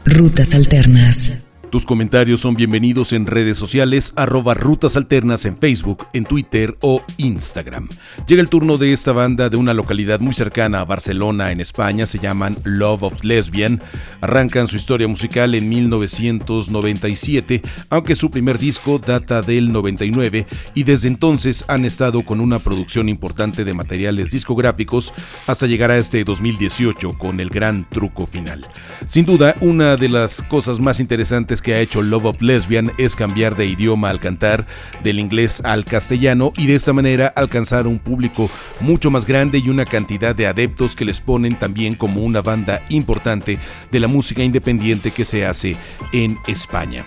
Rutas 0.08 0.56
Alternas. 0.56 1.47
Tus 1.70 1.86
comentarios 1.86 2.40
son 2.40 2.56
bienvenidos 2.56 3.12
en 3.12 3.26
redes 3.26 3.58
sociales, 3.58 4.14
arroba 4.16 4.54
Rutas 4.54 4.96
Alternas 4.96 5.44
en 5.44 5.58
Facebook, 5.58 6.08
en 6.14 6.24
Twitter 6.24 6.78
o 6.80 7.04
Instagram. 7.18 7.90
Llega 8.26 8.42
el 8.42 8.48
turno 8.48 8.78
de 8.78 8.94
esta 8.94 9.12
banda 9.12 9.50
de 9.50 9.58
una 9.58 9.74
localidad 9.74 10.22
muy 10.22 10.32
cercana 10.32 10.80
a 10.80 10.86
Barcelona, 10.86 11.52
en 11.52 11.60
España, 11.60 12.06
se 12.06 12.20
llaman 12.20 12.56
Love 12.64 13.04
of 13.04 13.24
Lesbian. 13.26 13.84
Arrancan 14.22 14.70
su 14.70 14.78
historia 14.78 15.10
musical 15.10 15.56
en 15.56 15.68
1997, 15.68 17.62
aunque 17.90 18.16
su 18.16 18.32
primer 18.32 18.58
disco 18.60 18.98
data 18.98 19.42
del 19.42 19.74
99 19.74 20.48
y 20.74 20.84
desde 20.84 21.10
entonces 21.10 21.66
han 21.68 21.84
estado 21.84 22.24
con 22.24 22.40
una 22.40 22.60
producción 22.60 23.10
importante 23.10 23.66
de 23.66 23.74
materiales 23.74 24.32
discográficos 24.32 25.14
hasta 25.48 25.68
llegar 25.68 25.92
a 25.92 25.98
este 25.98 26.24
2018 26.24 27.18
con 27.18 27.42
el 27.42 27.50
gran 27.50 27.90
truco 27.90 28.26
final. 28.26 28.66
Sin 29.06 29.26
duda, 29.26 29.56
una 29.60 29.98
de 29.98 30.08
las 30.08 30.42
cosas 30.42 30.80
más 30.80 31.02
interesantes 31.02 31.57
que 31.62 31.74
ha 31.74 31.80
hecho 31.80 32.02
Love 32.02 32.26
of 32.26 32.42
Lesbian 32.42 32.92
es 32.98 33.16
cambiar 33.16 33.56
de 33.56 33.66
idioma 33.66 34.10
al 34.10 34.20
cantar, 34.20 34.66
del 35.04 35.20
inglés 35.20 35.62
al 35.64 35.86
castellano 35.86 36.54
y 36.58 36.68
de 36.68 36.76
esta 36.76 36.94
manera 36.94 37.28
alcanzar 37.28 37.88
un 37.88 38.00
público 38.00 38.50
mucho 38.80 39.12
más 39.12 39.26
grande 39.26 39.60
y 39.60 39.70
una 39.70 39.86
cantidad 39.86 40.36
de 40.36 40.48
adeptos 40.48 40.96
que 40.96 41.06
les 41.06 41.22
ponen 41.22 41.56
también 41.56 41.96
como 41.96 42.22
una 42.22 42.42
banda 42.42 42.82
importante 42.90 43.60
de 43.92 44.00
la 44.00 44.08
música 44.08 44.44
independiente 44.44 45.12
que 45.12 45.26
se 45.26 45.46
hace 45.46 45.78
en 46.14 46.38
España. 46.48 47.06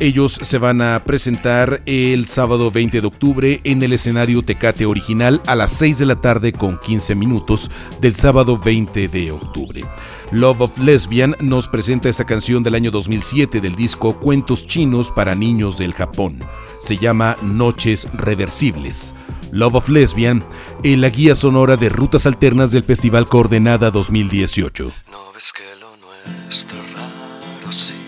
Ellos 0.00 0.38
se 0.40 0.58
van 0.58 0.80
a 0.80 1.02
presentar 1.02 1.82
el 1.84 2.26
sábado 2.26 2.70
20 2.70 3.00
de 3.00 3.06
octubre 3.06 3.60
en 3.64 3.82
el 3.82 3.92
escenario 3.92 4.42
Tecate 4.42 4.86
Original 4.86 5.42
a 5.44 5.56
las 5.56 5.72
6 5.72 5.98
de 5.98 6.06
la 6.06 6.20
tarde 6.20 6.52
con 6.52 6.78
15 6.78 7.16
minutos 7.16 7.68
del 8.00 8.14
sábado 8.14 8.58
20 8.58 9.08
de 9.08 9.32
octubre. 9.32 9.82
Love 10.30 10.60
of 10.60 10.78
Lesbian 10.78 11.34
nos 11.40 11.68
presenta 11.68 12.10
esta 12.10 12.26
canción 12.26 12.62
del 12.62 12.74
año 12.74 12.90
2007 12.90 13.62
del 13.62 13.74
disco 13.74 14.20
Cuentos 14.20 14.66
Chinos 14.66 15.10
para 15.10 15.34
Niños 15.34 15.78
del 15.78 15.94
Japón. 15.94 16.38
Se 16.82 16.98
llama 16.98 17.38
Noches 17.40 18.06
Reversibles. 18.12 19.14
Love 19.52 19.76
of 19.76 19.88
Lesbian 19.88 20.44
en 20.82 21.00
la 21.00 21.08
guía 21.08 21.34
sonora 21.34 21.78
de 21.78 21.88
rutas 21.88 22.26
alternas 22.26 22.72
del 22.72 22.82
Festival 22.82 23.26
Coordenada 23.26 23.90
2018. 23.90 24.92
No 25.10 25.32
ves 25.32 25.50
que 25.50 25.64
lo 25.80 25.96
nuestro 25.96 26.78
raro 26.94 27.72
sigue 27.72 28.07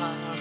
God. 0.00 0.33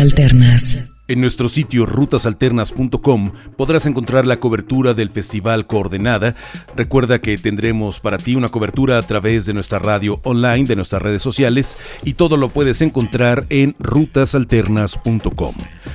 Alternas. 0.00 0.73
En 1.14 1.20
nuestro 1.20 1.48
sitio 1.48 1.86
rutasalternas.com 1.86 3.30
podrás 3.56 3.86
encontrar 3.86 4.26
la 4.26 4.40
cobertura 4.40 4.94
del 4.94 5.10
Festival 5.10 5.68
Coordenada. 5.68 6.34
Recuerda 6.74 7.20
que 7.20 7.38
tendremos 7.38 8.00
para 8.00 8.18
ti 8.18 8.34
una 8.34 8.48
cobertura 8.48 8.98
a 8.98 9.02
través 9.02 9.46
de 9.46 9.54
nuestra 9.54 9.78
radio 9.78 10.20
online, 10.24 10.64
de 10.64 10.74
nuestras 10.74 11.00
redes 11.02 11.22
sociales 11.22 11.78
y 12.02 12.14
todo 12.14 12.36
lo 12.36 12.48
puedes 12.48 12.80
encontrar 12.80 13.46
en 13.48 13.76
rutasalternas.com. 13.78 15.54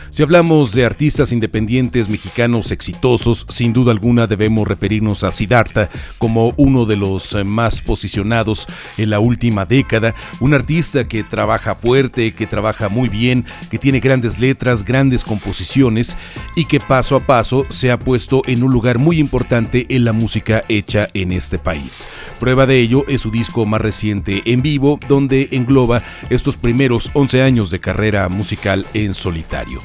Si 0.09 0.23
hablamos 0.23 0.73
de 0.73 0.85
artistas 0.85 1.31
independientes 1.31 2.09
mexicanos 2.09 2.71
exitosos, 2.71 3.45
sin 3.49 3.73
duda 3.73 3.91
alguna 3.91 4.25
debemos 4.25 4.67
referirnos 4.67 5.23
a 5.23 5.31
Siddhartha 5.31 5.89
como 6.17 6.53
uno 6.57 6.85
de 6.85 6.95
los 6.95 7.33
eh, 7.33 7.43
más 7.43 7.81
posicionados 7.81 8.67
en 8.97 9.11
la 9.11 9.19
última 9.19 9.65
década, 9.65 10.15
un 10.39 10.55
artista 10.55 11.07
que 11.07 11.23
trabaja 11.23 11.75
fuerte, 11.75 12.33
que 12.33 12.47
trabaja 12.47 12.89
muy 12.89 13.07
bien, 13.07 13.45
que 13.69 13.77
tiene 13.77 13.99
grandes 13.99 14.39
letras, 14.39 14.83
grandes 14.83 15.08
grandes 15.09 15.23
composiciones 15.23 16.17
y 16.55 16.65
que 16.65 16.79
paso 16.79 17.15
a 17.15 17.19
paso 17.21 17.65
se 17.69 17.91
ha 17.91 17.97
puesto 17.97 18.43
en 18.45 18.63
un 18.63 18.71
lugar 18.71 18.99
muy 18.99 19.17
importante 19.17 19.87
en 19.89 20.05
la 20.05 20.13
música 20.13 20.63
hecha 20.69 21.07
en 21.15 21.31
este 21.31 21.57
país. 21.57 22.07
Prueba 22.39 22.67
de 22.67 22.79
ello 22.79 23.05
es 23.07 23.21
su 23.21 23.31
disco 23.31 23.65
más 23.65 23.81
reciente 23.81 24.43
en 24.45 24.61
vivo, 24.61 24.99
donde 25.07 25.49
engloba 25.51 26.03
estos 26.29 26.57
primeros 26.57 27.09
11 27.13 27.41
años 27.41 27.71
de 27.71 27.79
carrera 27.79 28.29
musical 28.29 28.85
en 28.93 29.15
solitario. 29.15 29.81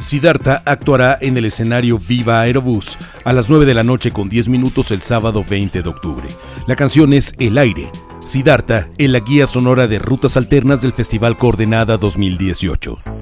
Siddhartha 0.00 0.62
actuará 0.66 1.16
en 1.20 1.36
el 1.38 1.44
escenario 1.44 2.00
Viva 2.00 2.40
Aerobús 2.40 2.98
a 3.24 3.32
las 3.32 3.48
9 3.48 3.64
de 3.64 3.74
la 3.74 3.84
noche 3.84 4.10
con 4.10 4.28
10 4.28 4.48
minutos 4.48 4.90
el 4.90 5.02
sábado 5.02 5.44
20 5.48 5.82
de 5.82 5.88
octubre. 5.88 6.26
La 6.66 6.74
canción 6.74 7.12
es 7.12 7.34
El 7.38 7.58
aire. 7.58 7.92
Siddhartha 8.24 8.88
en 8.98 9.12
la 9.12 9.20
guía 9.20 9.46
sonora 9.46 9.86
de 9.86 10.00
rutas 10.00 10.36
alternas 10.36 10.82
del 10.82 10.92
Festival 10.92 11.38
Coordenada 11.38 11.96
2018. 11.96 13.13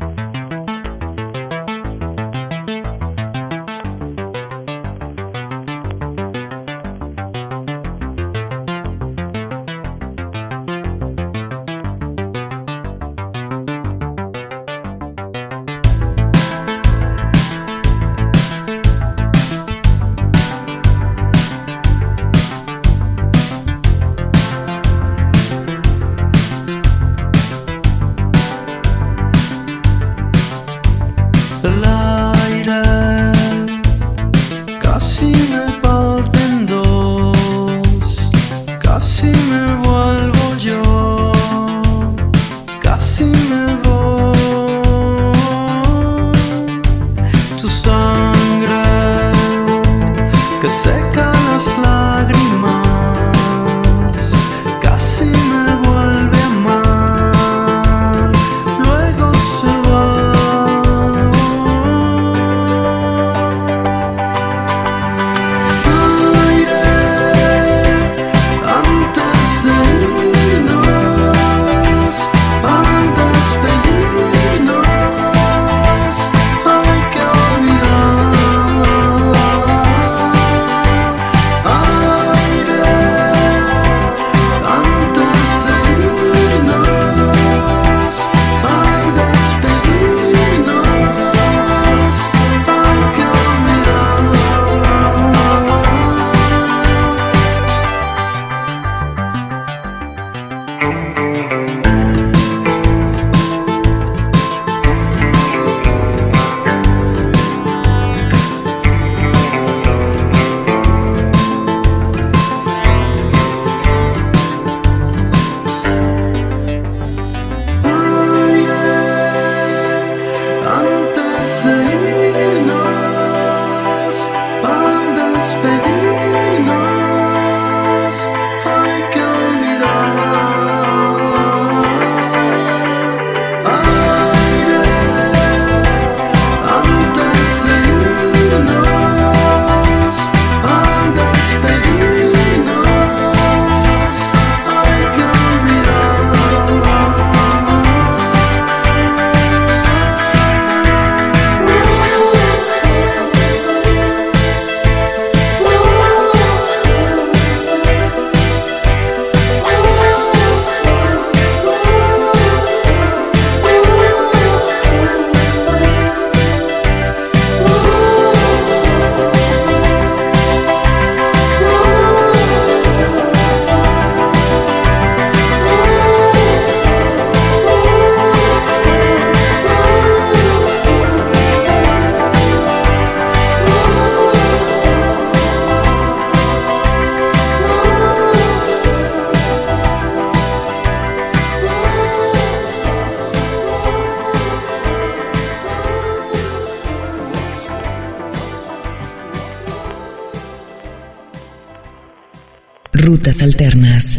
Alternas. 203.41 204.18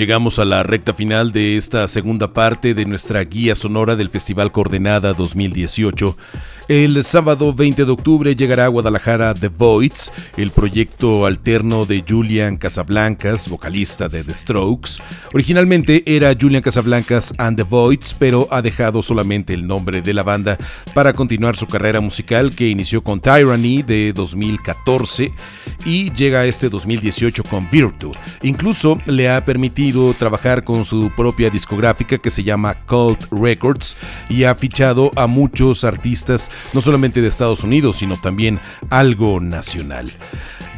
Llegamos 0.00 0.38
a 0.38 0.46
la 0.46 0.62
recta 0.62 0.94
final 0.94 1.30
de 1.30 1.58
esta 1.58 1.86
segunda 1.86 2.32
parte 2.32 2.72
de 2.72 2.86
nuestra 2.86 3.22
guía 3.22 3.54
sonora 3.54 3.96
del 3.96 4.08
Festival 4.08 4.50
Coordenada 4.50 5.12
2018. 5.12 6.16
El 6.68 7.02
sábado 7.04 7.52
20 7.52 7.84
de 7.84 7.90
octubre 7.90 8.34
llegará 8.34 8.64
a 8.64 8.68
Guadalajara 8.68 9.34
The 9.34 9.48
Voids, 9.48 10.10
el 10.38 10.52
proyecto 10.52 11.26
alterno 11.26 11.84
de 11.84 12.02
Julian 12.08 12.56
Casablancas, 12.56 13.48
vocalista 13.48 14.08
de 14.08 14.24
The 14.24 14.32
Strokes. 14.32 15.02
Originalmente 15.34 16.04
era 16.06 16.34
Julian 16.40 16.62
Casablancas 16.62 17.34
and 17.36 17.58
The 17.58 17.64
Voids, 17.64 18.14
pero 18.18 18.48
ha 18.52 18.62
dejado 18.62 19.02
solamente 19.02 19.52
el 19.52 19.66
nombre 19.66 20.00
de 20.00 20.14
la 20.14 20.22
banda 20.22 20.56
para 20.94 21.12
continuar 21.12 21.56
su 21.56 21.66
carrera 21.66 22.00
musical 22.00 22.54
que 22.54 22.68
inició 22.68 23.02
con 23.02 23.20
Tyranny 23.20 23.82
de 23.82 24.12
2014 24.14 25.32
y 25.84 26.10
llega 26.12 26.46
este 26.46 26.70
2018 26.70 27.42
con 27.42 27.68
Virtue. 27.68 28.12
Incluso 28.42 28.96
le 29.06 29.28
ha 29.28 29.44
permitido 29.44 29.89
decidido 29.90 30.14
trabajar 30.14 30.62
con 30.62 30.84
su 30.84 31.10
propia 31.16 31.50
discográfica 31.50 32.18
que 32.18 32.30
se 32.30 32.44
llama 32.44 32.76
Cult 32.86 33.24
Records 33.32 33.96
y 34.28 34.44
ha 34.44 34.54
fichado 34.54 35.10
a 35.16 35.26
muchos 35.26 35.84
artistas, 35.84 36.50
no 36.72 36.80
solamente 36.80 37.20
de 37.20 37.28
Estados 37.28 37.64
Unidos, 37.64 37.96
sino 37.96 38.16
también 38.16 38.60
algo 38.88 39.40
nacional. 39.40 40.12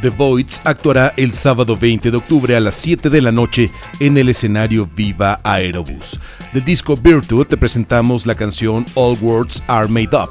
The 0.01 0.09
Voids 0.09 0.63
actuará 0.65 1.13
el 1.17 1.33
sábado 1.33 1.77
20 1.77 2.11
de 2.11 2.17
octubre 2.17 2.57
a 2.57 2.61
las 2.61 2.75
7 2.77 3.11
de 3.11 3.21
la 3.21 3.33
noche 3.33 3.71
en 4.01 4.17
el 4.17 4.31
escenario 4.31 4.89
Viva 4.97 5.41
Aerobus. 5.45 6.19
Del 6.53 6.65
disco 6.65 6.97
Virtue 6.97 7.45
te 7.45 7.57
presentamos 7.57 8.27
la 8.27 8.35
canción 8.35 8.87
All 8.95 9.19
Words 9.21 9.63
Are 9.69 9.89
Made 9.89 10.17
Up. 10.17 10.31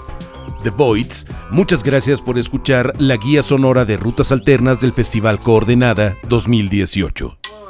The 0.63 0.71
Voids, 0.71 1.27
muchas 1.51 1.83
gracias 1.83 2.21
por 2.21 2.37
escuchar 2.37 2.93
la 2.99 3.17
guía 3.17 3.43
sonora 3.43 3.85
de 3.85 3.97
rutas 3.97 4.31
alternas 4.31 4.81
del 4.81 4.91
Festival 4.91 5.39
Coordenada 5.39 6.17
2018. 6.27 7.60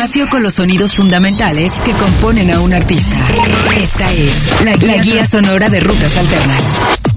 Espacio 0.00 0.28
con 0.30 0.42
los 0.42 0.54
sonidos 0.54 0.96
fundamentales 0.96 1.78
que 1.80 1.92
componen 1.92 2.50
a 2.50 2.60
un 2.60 2.72
artista. 2.72 3.28
Esta 3.76 4.10
es 4.10 4.64
la, 4.64 4.74
la 4.76 4.96
guía 4.96 5.26
sonora 5.26 5.68
de 5.68 5.80
rutas 5.80 6.16
alternas. 6.16 7.09